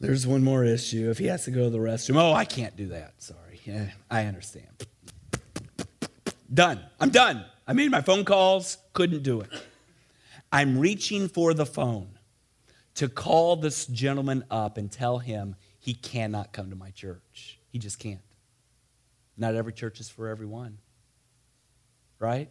there's 0.00 0.26
one 0.26 0.42
more 0.42 0.64
issue. 0.64 1.10
If 1.10 1.18
he 1.18 1.26
has 1.26 1.44
to 1.44 1.50
go 1.50 1.64
to 1.64 1.70
the 1.70 1.78
restroom, 1.78 2.16
oh, 2.16 2.32
I 2.32 2.44
can't 2.44 2.76
do 2.76 2.88
that. 2.88 3.22
Sorry. 3.22 3.60
Yeah, 3.64 3.90
I 4.10 4.24
understand. 4.24 4.86
Done. 6.52 6.80
I'm 7.00 7.10
done. 7.10 7.44
I 7.66 7.72
made 7.72 7.90
my 7.90 8.02
phone 8.02 8.24
calls, 8.24 8.78
couldn't 8.92 9.22
do 9.22 9.40
it. 9.40 9.50
I'm 10.52 10.78
reaching 10.78 11.28
for 11.28 11.54
the 11.54 11.66
phone 11.66 12.18
to 12.94 13.08
call 13.08 13.56
this 13.56 13.86
gentleman 13.86 14.44
up 14.50 14.76
and 14.76 14.90
tell 14.90 15.18
him 15.18 15.56
he 15.80 15.94
cannot 15.94 16.52
come 16.52 16.70
to 16.70 16.76
my 16.76 16.90
church. 16.90 17.58
He 17.70 17.78
just 17.78 17.98
can't. 17.98 18.20
Not 19.36 19.54
every 19.54 19.72
church 19.72 19.98
is 19.98 20.08
for 20.08 20.28
everyone. 20.28 20.78
Right? 22.18 22.50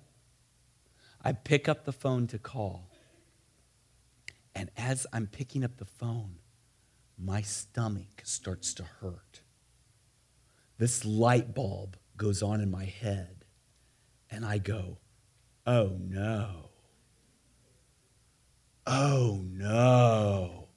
I 1.23 1.31
pick 1.31 1.69
up 1.69 1.85
the 1.85 1.93
phone 1.93 2.27
to 2.27 2.37
call. 2.37 2.89
And 4.53 4.69
as 4.75 5.07
I'm 5.13 5.27
picking 5.27 5.63
up 5.63 5.77
the 5.77 5.85
phone, 5.85 6.35
my 7.17 7.41
stomach 7.41 8.21
starts 8.23 8.73
to 8.75 8.83
hurt. 8.83 9.41
This 10.77 11.05
light 11.05 11.53
bulb 11.55 11.97
goes 12.17 12.43
on 12.43 12.59
in 12.59 12.69
my 12.69 12.85
head, 12.85 13.45
and 14.29 14.45
I 14.45 14.57
go, 14.57 14.97
oh 15.65 15.97
no. 15.99 16.49
Oh 18.85 19.41
no. 19.43 20.67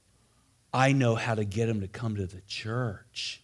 I 0.72 0.92
know 0.92 1.14
how 1.14 1.34
to 1.34 1.44
get 1.44 1.68
him 1.68 1.80
to 1.80 1.88
come 1.88 2.16
to 2.16 2.26
the 2.26 2.42
church. 2.42 3.42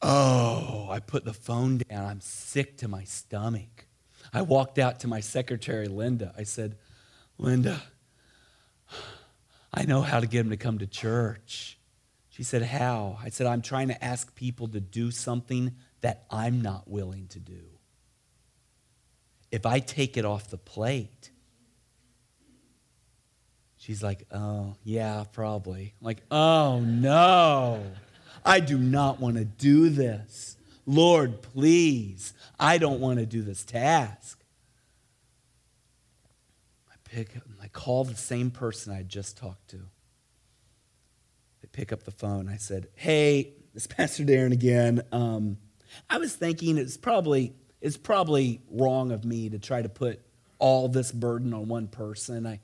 Oh, 0.00 0.88
I 0.90 1.00
put 1.00 1.24
the 1.24 1.32
phone 1.32 1.78
down. 1.78 2.06
I'm 2.06 2.20
sick 2.20 2.78
to 2.78 2.88
my 2.88 3.04
stomach. 3.04 3.86
I 4.32 4.42
walked 4.42 4.78
out 4.78 5.00
to 5.00 5.08
my 5.08 5.20
secretary, 5.20 5.88
Linda. 5.88 6.32
I 6.36 6.44
said, 6.44 6.76
Linda, 7.36 7.82
I 9.74 9.84
know 9.84 10.02
how 10.02 10.20
to 10.20 10.26
get 10.26 10.40
him 10.40 10.50
to 10.50 10.56
come 10.56 10.78
to 10.78 10.86
church. 10.86 11.78
She 12.30 12.42
said, 12.44 12.62
How? 12.62 13.18
I 13.22 13.30
said, 13.30 13.46
I'm 13.46 13.62
trying 13.62 13.88
to 13.88 14.04
ask 14.04 14.34
people 14.34 14.68
to 14.68 14.80
do 14.80 15.10
something 15.10 15.74
that 16.00 16.24
I'm 16.30 16.62
not 16.62 16.88
willing 16.88 17.26
to 17.28 17.40
do. 17.40 17.77
If 19.50 19.64
I 19.66 19.80
take 19.80 20.16
it 20.16 20.24
off 20.24 20.48
the 20.48 20.58
plate, 20.58 21.30
She's 23.88 24.02
like, 24.02 24.26
oh, 24.30 24.74
yeah, 24.84 25.24
probably. 25.32 25.94
I'm 25.98 26.04
like, 26.04 26.22
oh, 26.30 26.80
no. 26.80 27.82
I 28.44 28.60
do 28.60 28.76
not 28.76 29.18
want 29.18 29.36
to 29.36 29.46
do 29.46 29.88
this. 29.88 30.58
Lord, 30.84 31.40
please. 31.40 32.34
I 32.60 32.76
don't 32.76 33.00
want 33.00 33.18
to 33.18 33.24
do 33.24 33.40
this 33.40 33.64
task. 33.64 34.42
I 36.90 36.96
pick 37.04 37.34
up 37.38 37.44
I 37.62 37.68
call 37.68 38.04
the 38.04 38.14
same 38.14 38.50
person 38.50 38.92
I 38.92 39.04
just 39.04 39.38
talked 39.38 39.70
to. 39.70 39.78
They 41.62 41.68
pick 41.72 41.90
up 41.90 42.02
the 42.02 42.10
phone. 42.10 42.46
I 42.46 42.56
said, 42.56 42.88
Hey, 42.94 43.54
it's 43.74 43.86
Pastor 43.86 44.24
Darren 44.24 44.52
again. 44.52 45.00
Um, 45.12 45.56
I 46.10 46.18
was 46.18 46.34
thinking 46.34 46.76
it's 46.76 46.98
probably, 46.98 47.54
it's 47.80 47.96
probably 47.96 48.60
wrong 48.70 49.12
of 49.12 49.24
me 49.24 49.50
to 49.50 49.58
try 49.58 49.82
to 49.82 49.88
put 49.88 50.20
all 50.58 50.88
this 50.88 51.12
burden 51.12 51.54
on 51.54 51.68
one 51.68 51.88
person. 51.88 52.46
I, 52.46 52.60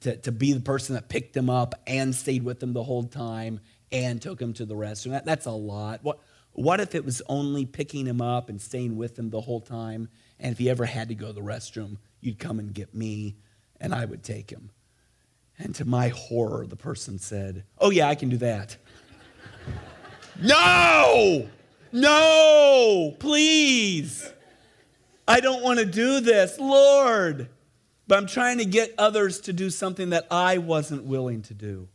to, 0.00 0.16
to 0.16 0.32
be 0.32 0.52
the 0.52 0.60
person 0.60 0.94
that 0.94 1.08
picked 1.08 1.36
him 1.36 1.48
up 1.48 1.74
and 1.86 2.14
stayed 2.14 2.44
with 2.44 2.62
him 2.62 2.72
the 2.72 2.82
whole 2.82 3.04
time 3.04 3.60
and 3.92 4.20
took 4.20 4.40
him 4.40 4.52
to 4.54 4.64
the 4.64 4.74
restroom. 4.74 5.10
That, 5.10 5.24
that's 5.24 5.46
a 5.46 5.52
lot. 5.52 6.00
What, 6.02 6.18
what 6.52 6.80
if 6.80 6.94
it 6.94 7.04
was 7.04 7.22
only 7.28 7.64
picking 7.64 8.06
him 8.06 8.20
up 8.20 8.48
and 8.48 8.60
staying 8.60 8.96
with 8.96 9.18
him 9.18 9.30
the 9.30 9.40
whole 9.40 9.60
time? 9.60 10.08
And 10.38 10.52
if 10.52 10.58
he 10.58 10.68
ever 10.68 10.84
had 10.84 11.08
to 11.08 11.14
go 11.14 11.28
to 11.28 11.32
the 11.32 11.40
restroom, 11.40 11.98
you'd 12.20 12.38
come 12.38 12.58
and 12.58 12.72
get 12.72 12.94
me 12.94 13.36
and 13.80 13.94
I 13.94 14.04
would 14.04 14.22
take 14.22 14.50
him. 14.50 14.70
And 15.58 15.74
to 15.76 15.84
my 15.84 16.08
horror, 16.08 16.66
the 16.66 16.76
person 16.76 17.18
said, 17.18 17.64
Oh, 17.78 17.90
yeah, 17.90 18.08
I 18.08 18.14
can 18.14 18.28
do 18.28 18.38
that. 18.38 18.76
no! 20.42 21.48
No! 21.92 23.14
Please! 23.20 24.32
I 25.26 25.40
don't 25.40 25.62
want 25.62 25.78
to 25.78 25.86
do 25.86 26.20
this, 26.20 26.58
Lord. 26.58 27.48
But 28.06 28.18
I'm 28.18 28.26
trying 28.26 28.58
to 28.58 28.64
get 28.64 28.94
others 28.98 29.40
to 29.42 29.52
do 29.52 29.70
something 29.70 30.10
that 30.10 30.26
I 30.30 30.58
wasn't 30.58 31.04
willing 31.04 31.42
to 31.42 31.54
do. 31.54 31.88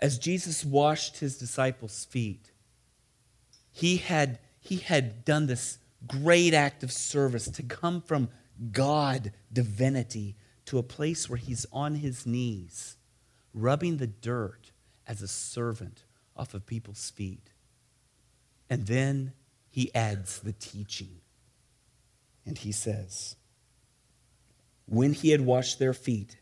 As 0.00 0.18
Jesus 0.18 0.64
washed 0.64 1.18
his 1.18 1.38
disciples' 1.38 2.04
feet, 2.04 2.50
he 3.72 3.98
had, 3.98 4.38
he 4.60 4.76
had 4.76 5.24
done 5.24 5.46
this 5.46 5.78
great 6.06 6.52
act 6.52 6.82
of 6.82 6.92
service 6.92 7.48
to 7.48 7.62
come 7.62 8.00
from 8.02 8.28
God, 8.72 9.32
divinity, 9.52 10.36
to 10.66 10.78
a 10.78 10.82
place 10.82 11.30
where 11.30 11.36
he's 11.36 11.66
on 11.72 11.96
his 11.96 12.26
knees, 12.26 12.96
rubbing 13.54 13.98
the 13.98 14.06
dirt 14.06 14.72
as 15.06 15.22
a 15.22 15.28
servant 15.28 16.04
off 16.36 16.54
of 16.54 16.66
people's 16.66 17.10
feet. 17.10 17.50
And 18.68 18.86
then 18.86 19.32
he 19.76 19.94
adds 19.94 20.38
the 20.38 20.54
teaching. 20.54 21.20
And 22.46 22.56
he 22.56 22.72
says, 22.72 23.36
When 24.86 25.12
he 25.12 25.32
had 25.32 25.42
washed 25.42 25.78
their 25.78 25.92
feet 25.92 26.38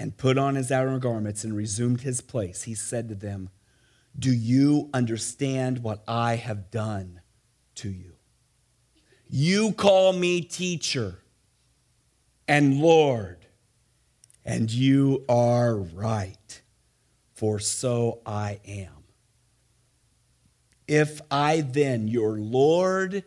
and 0.00 0.16
put 0.16 0.36
on 0.36 0.56
his 0.56 0.72
outer 0.72 0.98
garments 0.98 1.44
and 1.44 1.54
resumed 1.54 2.00
his 2.00 2.20
place, 2.20 2.64
he 2.64 2.74
said 2.74 3.08
to 3.08 3.14
them, 3.14 3.50
Do 4.18 4.32
you 4.32 4.90
understand 4.92 5.84
what 5.84 6.02
I 6.08 6.34
have 6.34 6.72
done 6.72 7.20
to 7.76 7.88
you? 7.88 8.14
You 9.28 9.70
call 9.70 10.12
me 10.12 10.40
teacher 10.40 11.20
and 12.48 12.80
Lord, 12.80 13.46
and 14.44 14.72
you 14.72 15.24
are 15.28 15.76
right, 15.76 16.62
for 17.32 17.60
so 17.60 18.22
I 18.26 18.58
am. 18.66 18.95
If 20.88 21.20
I 21.30 21.62
then, 21.62 22.08
your 22.08 22.38
Lord 22.38 23.24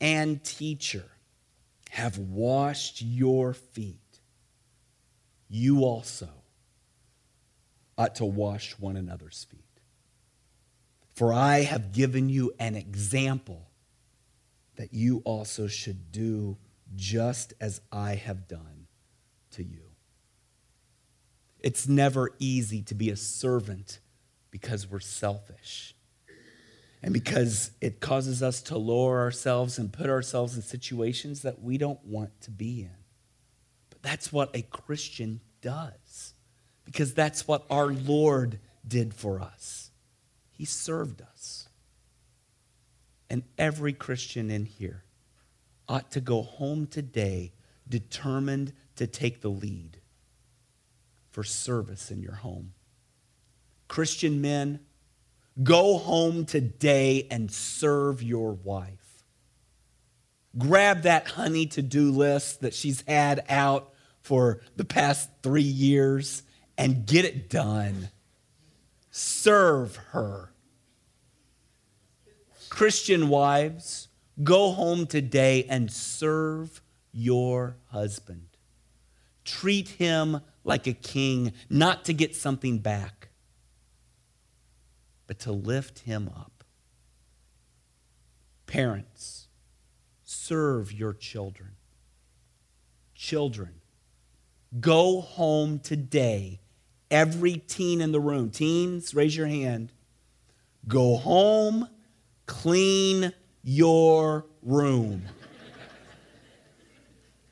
and 0.00 0.42
teacher, 0.42 1.04
have 1.90 2.18
washed 2.18 3.02
your 3.02 3.54
feet, 3.54 4.20
you 5.48 5.84
also 5.84 6.28
ought 7.96 8.14
to 8.16 8.24
wash 8.24 8.72
one 8.78 8.96
another's 8.96 9.44
feet. 9.50 9.64
For 11.14 11.32
I 11.32 11.62
have 11.62 11.92
given 11.92 12.28
you 12.28 12.52
an 12.58 12.76
example 12.76 13.68
that 14.76 14.94
you 14.94 15.20
also 15.24 15.66
should 15.66 16.12
do 16.12 16.56
just 16.94 17.54
as 17.60 17.80
I 17.90 18.14
have 18.14 18.46
done 18.46 18.86
to 19.52 19.64
you. 19.64 19.82
It's 21.58 21.88
never 21.88 22.30
easy 22.38 22.82
to 22.82 22.94
be 22.94 23.10
a 23.10 23.16
servant 23.16 23.98
because 24.50 24.88
we're 24.88 25.00
selfish 25.00 25.96
and 27.02 27.14
because 27.14 27.70
it 27.80 28.00
causes 28.00 28.42
us 28.42 28.60
to 28.62 28.76
lower 28.76 29.20
ourselves 29.20 29.78
and 29.78 29.92
put 29.92 30.10
ourselves 30.10 30.56
in 30.56 30.62
situations 30.62 31.42
that 31.42 31.62
we 31.62 31.78
don't 31.78 32.04
want 32.04 32.40
to 32.42 32.50
be 32.50 32.82
in. 32.82 32.96
But 33.90 34.02
that's 34.02 34.32
what 34.32 34.54
a 34.54 34.62
Christian 34.62 35.40
does 35.60 36.34
because 36.84 37.14
that's 37.14 37.46
what 37.46 37.64
our 37.70 37.88
Lord 37.88 38.58
did 38.86 39.14
for 39.14 39.40
us. 39.40 39.90
He 40.50 40.64
served 40.64 41.22
us. 41.22 41.68
And 43.30 43.42
every 43.58 43.92
Christian 43.92 44.50
in 44.50 44.64
here 44.64 45.04
ought 45.88 46.10
to 46.12 46.20
go 46.20 46.42
home 46.42 46.86
today 46.86 47.52
determined 47.88 48.72
to 48.96 49.06
take 49.06 49.40
the 49.40 49.50
lead 49.50 49.98
for 51.30 51.44
service 51.44 52.10
in 52.10 52.22
your 52.22 52.34
home. 52.34 52.72
Christian 53.86 54.40
men, 54.40 54.80
go 55.62 55.98
home 55.98 56.44
today 56.44 57.26
and 57.30 57.50
serve 57.50 58.22
your 58.22 58.52
wife. 58.52 59.24
Grab 60.56 61.02
that 61.02 61.28
honey 61.28 61.66
to 61.66 61.82
do 61.82 62.10
list 62.10 62.62
that 62.62 62.74
she's 62.74 63.02
had 63.06 63.44
out 63.48 63.92
for 64.22 64.60
the 64.76 64.84
past 64.84 65.30
three 65.42 65.62
years 65.62 66.42
and 66.76 67.06
get 67.06 67.24
it 67.24 67.48
done. 67.50 68.08
Serve 69.10 69.96
her. 70.12 70.52
Christian 72.68 73.28
wives, 73.28 74.08
go 74.42 74.70
home 74.70 75.06
today 75.06 75.64
and 75.68 75.90
serve 75.90 76.80
your 77.12 77.76
husband. 77.86 78.46
Treat 79.44 79.88
him 79.88 80.40
like 80.62 80.86
a 80.86 80.92
king, 80.92 81.52
not 81.70 82.04
to 82.04 82.12
get 82.12 82.36
something 82.36 82.78
back, 82.78 83.27
but 85.28 85.38
to 85.40 85.52
lift 85.52 86.00
him 86.00 86.28
up. 86.34 86.64
Parents, 88.66 89.46
serve 90.24 90.90
your 90.90 91.12
children. 91.12 91.76
Children, 93.14 93.74
go 94.80 95.20
home 95.20 95.78
today. 95.78 96.60
Every 97.10 97.54
teen 97.54 98.00
in 98.00 98.10
the 98.10 98.20
room, 98.20 98.50
teens, 98.50 99.14
raise 99.14 99.36
your 99.36 99.46
hand. 99.46 99.92
Go 100.86 101.16
home, 101.16 101.88
clean 102.46 103.32
your 103.62 104.46
room. 104.62 105.22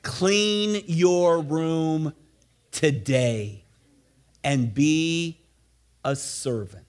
Clean 0.01 0.83
your 0.87 1.41
room 1.41 2.13
today 2.71 3.65
and 4.43 4.73
be 4.73 5.41
a 6.03 6.15
servant. 6.15 6.86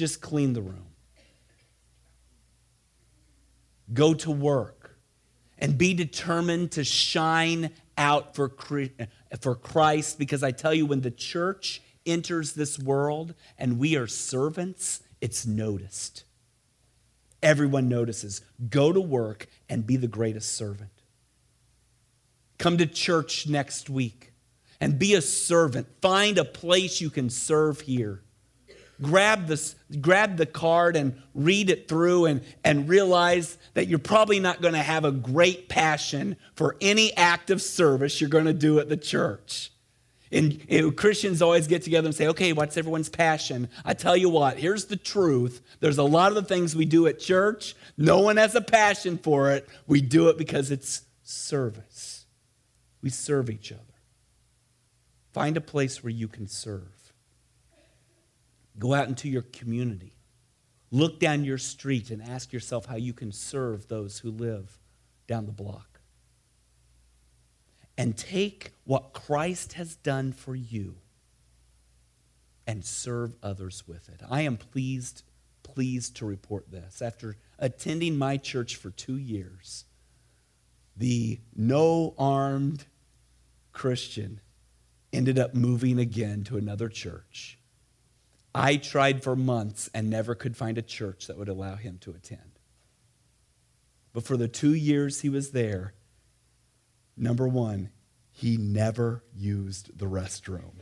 Just 0.00 0.22
clean 0.22 0.54
the 0.54 0.62
room. 0.62 0.86
Go 3.92 4.14
to 4.14 4.30
work 4.30 4.96
and 5.58 5.76
be 5.76 5.92
determined 5.92 6.72
to 6.72 6.84
shine 6.84 7.68
out 7.98 8.34
for, 8.34 8.50
for 9.42 9.54
Christ 9.54 10.18
because 10.18 10.42
I 10.42 10.52
tell 10.52 10.72
you, 10.72 10.86
when 10.86 11.02
the 11.02 11.10
church 11.10 11.82
enters 12.06 12.54
this 12.54 12.78
world 12.78 13.34
and 13.58 13.78
we 13.78 13.94
are 13.94 14.06
servants, 14.06 15.02
it's 15.20 15.44
noticed. 15.44 16.24
Everyone 17.42 17.86
notices. 17.86 18.40
Go 18.70 18.94
to 18.94 19.02
work 19.02 19.48
and 19.68 19.86
be 19.86 19.96
the 19.96 20.08
greatest 20.08 20.56
servant. 20.56 21.02
Come 22.56 22.78
to 22.78 22.86
church 22.86 23.46
next 23.46 23.90
week 23.90 24.32
and 24.80 24.98
be 24.98 25.12
a 25.12 25.20
servant. 25.20 25.88
Find 26.00 26.38
a 26.38 26.44
place 26.46 27.02
you 27.02 27.10
can 27.10 27.28
serve 27.28 27.82
here. 27.82 28.22
Grab, 29.00 29.46
this, 29.46 29.76
grab 30.00 30.36
the 30.36 30.46
card 30.46 30.96
and 30.96 31.20
read 31.34 31.70
it 31.70 31.88
through 31.88 32.26
and, 32.26 32.42
and 32.64 32.88
realize 32.88 33.56
that 33.74 33.88
you're 33.88 33.98
probably 33.98 34.40
not 34.40 34.60
going 34.60 34.74
to 34.74 34.82
have 34.82 35.04
a 35.04 35.12
great 35.12 35.68
passion 35.68 36.36
for 36.54 36.76
any 36.80 37.16
act 37.16 37.50
of 37.50 37.62
service 37.62 38.20
you're 38.20 38.30
going 38.30 38.44
to 38.44 38.52
do 38.52 38.78
at 38.78 38.88
the 38.88 38.96
church. 38.96 39.70
And, 40.32 40.96
Christians 40.96 41.42
always 41.42 41.66
get 41.66 41.82
together 41.82 42.06
and 42.06 42.14
say, 42.14 42.28
okay, 42.28 42.52
what's 42.52 42.76
everyone's 42.76 43.08
passion? 43.08 43.68
I 43.84 43.94
tell 43.94 44.16
you 44.16 44.28
what, 44.28 44.58
here's 44.58 44.84
the 44.84 44.96
truth. 44.96 45.60
There's 45.80 45.98
a 45.98 46.04
lot 46.04 46.28
of 46.28 46.36
the 46.36 46.44
things 46.44 46.76
we 46.76 46.84
do 46.84 47.06
at 47.08 47.18
church, 47.18 47.74
no 47.96 48.20
one 48.20 48.36
has 48.36 48.54
a 48.54 48.60
passion 48.60 49.18
for 49.18 49.50
it. 49.50 49.68
We 49.86 50.00
do 50.00 50.28
it 50.28 50.38
because 50.38 50.70
it's 50.70 51.02
service. 51.22 52.26
We 53.02 53.10
serve 53.10 53.50
each 53.50 53.72
other. 53.72 53.82
Find 55.32 55.56
a 55.56 55.60
place 55.60 56.02
where 56.02 56.10
you 56.10 56.28
can 56.28 56.46
serve. 56.46 56.99
Go 58.80 58.94
out 58.94 59.08
into 59.08 59.28
your 59.28 59.42
community. 59.42 60.14
Look 60.90 61.20
down 61.20 61.44
your 61.44 61.58
street 61.58 62.10
and 62.10 62.20
ask 62.20 62.52
yourself 62.52 62.86
how 62.86 62.96
you 62.96 63.12
can 63.12 63.30
serve 63.30 63.86
those 63.86 64.18
who 64.18 64.30
live 64.30 64.78
down 65.28 65.46
the 65.46 65.52
block 65.52 66.00
and 67.96 68.16
take 68.16 68.72
what 68.84 69.12
Christ 69.12 69.74
has 69.74 69.94
done 69.96 70.32
for 70.32 70.56
you 70.56 70.96
and 72.66 72.84
serve 72.84 73.36
others 73.42 73.84
with 73.86 74.08
it. 74.08 74.22
I 74.28 74.40
am 74.40 74.56
pleased, 74.56 75.22
pleased 75.62 76.16
to 76.16 76.26
report 76.26 76.72
this. 76.72 77.02
After 77.02 77.36
attending 77.58 78.16
my 78.16 78.38
church 78.38 78.76
for 78.76 78.90
two 78.90 79.18
years, 79.18 79.84
the 80.96 81.38
no 81.54 82.14
armed 82.18 82.86
Christian 83.72 84.40
ended 85.12 85.38
up 85.38 85.54
moving 85.54 85.98
again 85.98 86.42
to 86.44 86.56
another 86.56 86.88
church 86.88 87.59
I 88.54 88.76
tried 88.76 89.22
for 89.22 89.36
months 89.36 89.88
and 89.94 90.10
never 90.10 90.34
could 90.34 90.56
find 90.56 90.76
a 90.76 90.82
church 90.82 91.26
that 91.26 91.38
would 91.38 91.48
allow 91.48 91.76
him 91.76 91.98
to 92.02 92.10
attend. 92.10 92.58
But 94.12 94.24
for 94.24 94.36
the 94.36 94.48
two 94.48 94.74
years 94.74 95.20
he 95.20 95.28
was 95.28 95.52
there, 95.52 95.94
number 97.16 97.46
one, 97.46 97.90
he 98.32 98.56
never 98.56 99.22
used 99.36 99.96
the 99.98 100.06
restroom. 100.06 100.72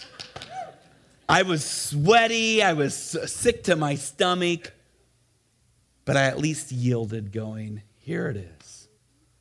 I 1.28 1.42
was 1.42 1.64
sweaty, 1.64 2.62
I 2.62 2.74
was 2.74 2.94
sick 2.94 3.64
to 3.64 3.76
my 3.76 3.94
stomach, 3.94 4.72
but 6.04 6.16
I 6.16 6.24
at 6.24 6.38
least 6.38 6.72
yielded, 6.72 7.32
going, 7.32 7.82
Here 7.98 8.28
it 8.28 8.36
is. 8.36 8.88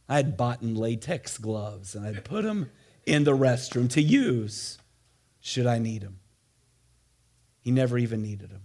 I 0.07 0.17
had 0.17 0.37
bought 0.37 0.63
latex 0.63 1.37
gloves 1.37 1.95
and 1.95 2.05
I'd 2.05 2.23
put 2.23 2.43
them 2.43 2.71
in 3.05 3.25
the 3.25 3.35
restroom 3.35 3.89
to 3.91 4.01
use 4.01 4.77
should 5.39 5.65
I 5.65 5.79
need 5.79 6.01
them. 6.01 6.19
He 7.69 7.73
never 7.73 7.99
even 7.99 8.23
needed 8.23 8.49
them. 8.49 8.63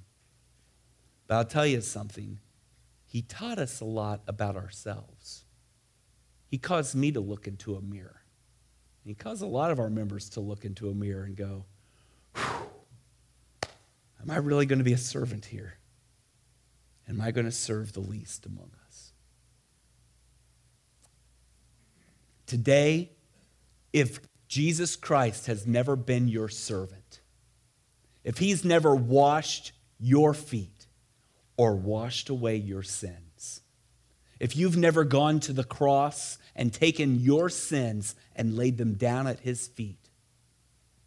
But 1.27 1.35
I'll 1.35 1.45
tell 1.45 1.67
you 1.67 1.83
something. 1.83 2.39
He 3.05 3.21
taught 3.21 3.59
us 3.59 3.83
a 3.83 3.85
lot 3.85 4.23
about 4.27 4.57
ourselves. 4.57 5.45
He 6.47 6.57
caused 6.57 6.95
me 6.95 7.13
to 7.13 7.21
look 7.21 7.47
into 7.47 7.77
a 7.77 7.83
mirror. 7.83 8.23
He 9.05 9.13
caused 9.13 9.43
a 9.43 9.47
lot 9.47 9.71
of 9.71 9.79
our 9.79 9.91
members 9.91 10.31
to 10.31 10.41
look 10.41 10.65
into 10.65 10.89
a 10.89 10.95
mirror 10.95 11.25
and 11.25 11.37
go, 11.37 11.67
Am 12.35 14.31
I 14.31 14.37
really 14.37 14.65
going 14.65 14.79
to 14.79 14.85
be 14.87 14.95
a 14.95 14.97
servant 14.97 15.45
here? 15.45 15.77
Am 17.07 17.21
I 17.21 17.31
going 17.31 17.45
to 17.45 17.53
serve 17.53 17.93
the 17.93 18.01
least 18.01 18.47
among 18.47 18.71
us? 18.87 19.13
Today, 22.47 23.11
if 23.93 24.21
Jesus 24.49 24.97
Christ 24.97 25.45
has 25.45 25.67
never 25.67 25.95
been 25.95 26.27
your 26.27 26.49
servant, 26.49 27.21
if 28.25 28.39
he's 28.39 28.65
never 28.65 28.95
washed 28.95 29.73
your 30.01 30.35
feet 30.35 30.87
or 31.57 31.77
washed 31.77 32.31
away 32.31 32.57
your 32.57 32.83
sins, 32.83 33.61
if 34.41 34.57
you've 34.57 34.77
never 34.77 35.05
gone 35.05 35.41
to 35.41 35.53
the 35.53 35.65
cross 35.65 36.39
and 36.57 36.73
taken 36.73 37.21
your 37.21 37.49
sins 37.49 38.15
and 38.35 38.57
laid 38.57 38.79
them 38.79 38.95
down 38.95 39.27
at 39.27 39.41
his 39.41 39.69
feet 39.69 40.11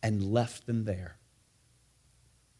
and 0.01 0.23
left 0.23 0.65
them 0.65 0.86
there, 0.86 1.17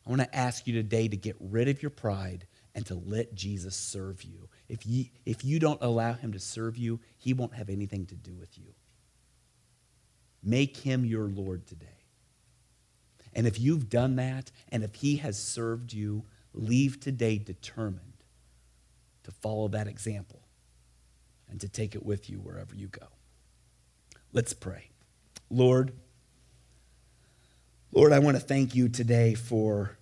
I 0.05 0.09
want 0.09 0.21
to 0.21 0.35
ask 0.35 0.67
you 0.67 0.73
today 0.73 1.07
to 1.07 1.17
get 1.17 1.35
rid 1.39 1.67
of 1.67 1.81
your 1.81 1.89
pride 1.89 2.47
and 2.73 2.85
to 2.85 2.95
let 2.95 3.33
Jesus 3.35 3.75
serve 3.75 4.23
you. 4.23 4.49
If 4.69 4.85
you, 4.85 5.05
if 5.25 5.43
you 5.43 5.59
don't 5.59 5.81
allow 5.81 6.13
him 6.13 6.33
to 6.33 6.39
serve 6.39 6.77
you, 6.77 6.99
he 7.17 7.33
won't 7.33 7.55
have 7.55 7.69
anything 7.69 8.05
to 8.07 8.15
do 8.15 8.33
with 8.35 8.57
you. 8.57 8.73
Make 10.43 10.77
him 10.77 11.03
your 11.03 11.27
Lord 11.27 11.65
today. 11.67 11.96
And 13.33 13.45
if 13.45 13.59
you've 13.59 13.89
done 13.89 14.15
that, 14.15 14.51
and 14.69 14.83
if 14.83 14.95
he 14.95 15.17
has 15.17 15.37
served 15.37 15.93
you, 15.93 16.23
leave 16.53 16.99
today 16.99 17.37
determined 17.37 18.01
to 19.23 19.31
follow 19.31 19.67
that 19.69 19.87
example 19.87 20.41
and 21.49 21.59
to 21.61 21.67
take 21.67 21.95
it 21.95 22.05
with 22.05 22.29
you 22.29 22.37
wherever 22.37 22.75
you 22.75 22.87
go. 22.87 23.07
Let's 24.33 24.53
pray. 24.53 24.89
Lord, 25.49 25.93
Lord, 27.91 28.11
I 28.11 28.19
want 28.19 28.37
to 28.37 28.41
thank 28.43 28.75
you 28.75 28.89
today 28.89 29.33
for, 29.33 29.97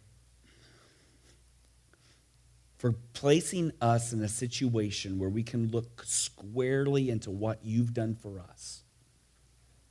for 2.78 2.94
placing 3.14 3.72
us 3.80 4.12
in 4.12 4.22
a 4.22 4.28
situation 4.28 5.20
where 5.20 5.30
we 5.30 5.44
can 5.44 5.70
look 5.70 6.04
squarely 6.06 7.10
into 7.10 7.30
what 7.30 7.60
you've 7.64 7.94
done 7.94 8.16
for 8.16 8.40
us 8.40 8.84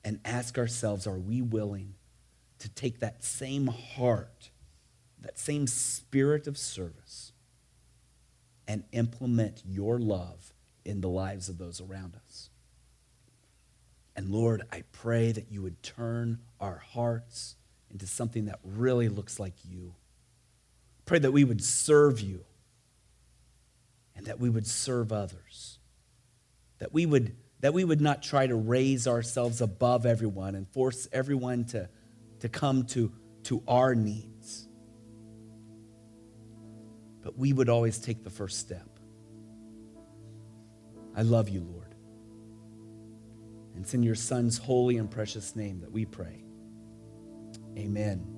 and 0.05 0.21
ask 0.25 0.59
ourselves 0.59 1.07
are 1.07 1.19
we 1.19 1.41
willing 1.41 1.95
to 2.65 2.71
take 2.71 3.01
that 3.01 3.23
same 3.23 3.67
heart, 3.67 4.49
that 5.21 5.39
same 5.39 5.67
spirit 5.67 6.47
of 6.47 6.57
service, 6.57 7.33
and 8.67 8.85
implement 8.91 9.63
your 9.67 9.99
love 9.99 10.55
in 10.83 11.03
the 11.03 11.09
lives 11.11 11.51
of 11.51 11.59
those 11.59 11.79
around 11.79 12.17
us? 12.17 12.49
And 14.17 14.31
Lord, 14.31 14.63
I 14.73 14.83
pray 14.93 15.31
that 15.33 15.53
you 15.53 15.61
would 15.61 15.83
turn 15.83 16.39
our 16.59 16.79
hearts 16.79 17.57
into 17.91 18.07
something 18.07 18.47
that 18.47 18.61
really 18.65 19.11
looks 19.11 19.39
like 19.39 19.53
you. 19.69 19.95
Pray 21.05 21.19
that 21.19 21.33
we 21.33 21.45
would 21.45 21.63
serve 21.63 22.23
you 22.23 22.47
and 24.17 24.25
that 24.25 24.41
we 24.41 24.49
would 24.49 24.67
serve 24.67 25.13
others. 25.13 25.79
That 26.79 26.95
we 26.95 27.05
would, 27.05 27.37
that 27.61 27.75
we 27.75 27.85
would 27.85 28.01
not 28.01 28.23
try 28.23 28.47
to 28.47 28.55
raise 28.55 29.07
ourselves 29.07 29.61
above 29.61 30.07
everyone 30.07 30.55
and 30.55 30.67
force 30.67 31.07
everyone 31.13 31.67
to, 31.67 31.91
to 32.45 32.49
come 32.51 32.85
to, 32.85 33.11
to 33.43 33.63
our 33.67 33.95
needs. 33.95 34.69
But 37.23 37.39
we 37.39 37.55
would 37.55 37.71
always 37.71 37.99
take 37.99 38.23
the 38.23 38.29
first 38.29 38.59
step. 38.59 38.87
I 41.17 41.23
love 41.23 41.49
you, 41.49 41.63
Lord. 41.63 41.95
And 43.75 43.83
it's 43.83 43.95
in 43.95 44.03
your 44.03 44.15
Son's 44.15 44.59
holy 44.59 44.99
and 44.99 45.11
precious 45.11 45.57
name 45.57 45.81
that 45.81 45.91
we 45.91 46.05
pray. 46.05 46.45
Amen. 47.79 48.34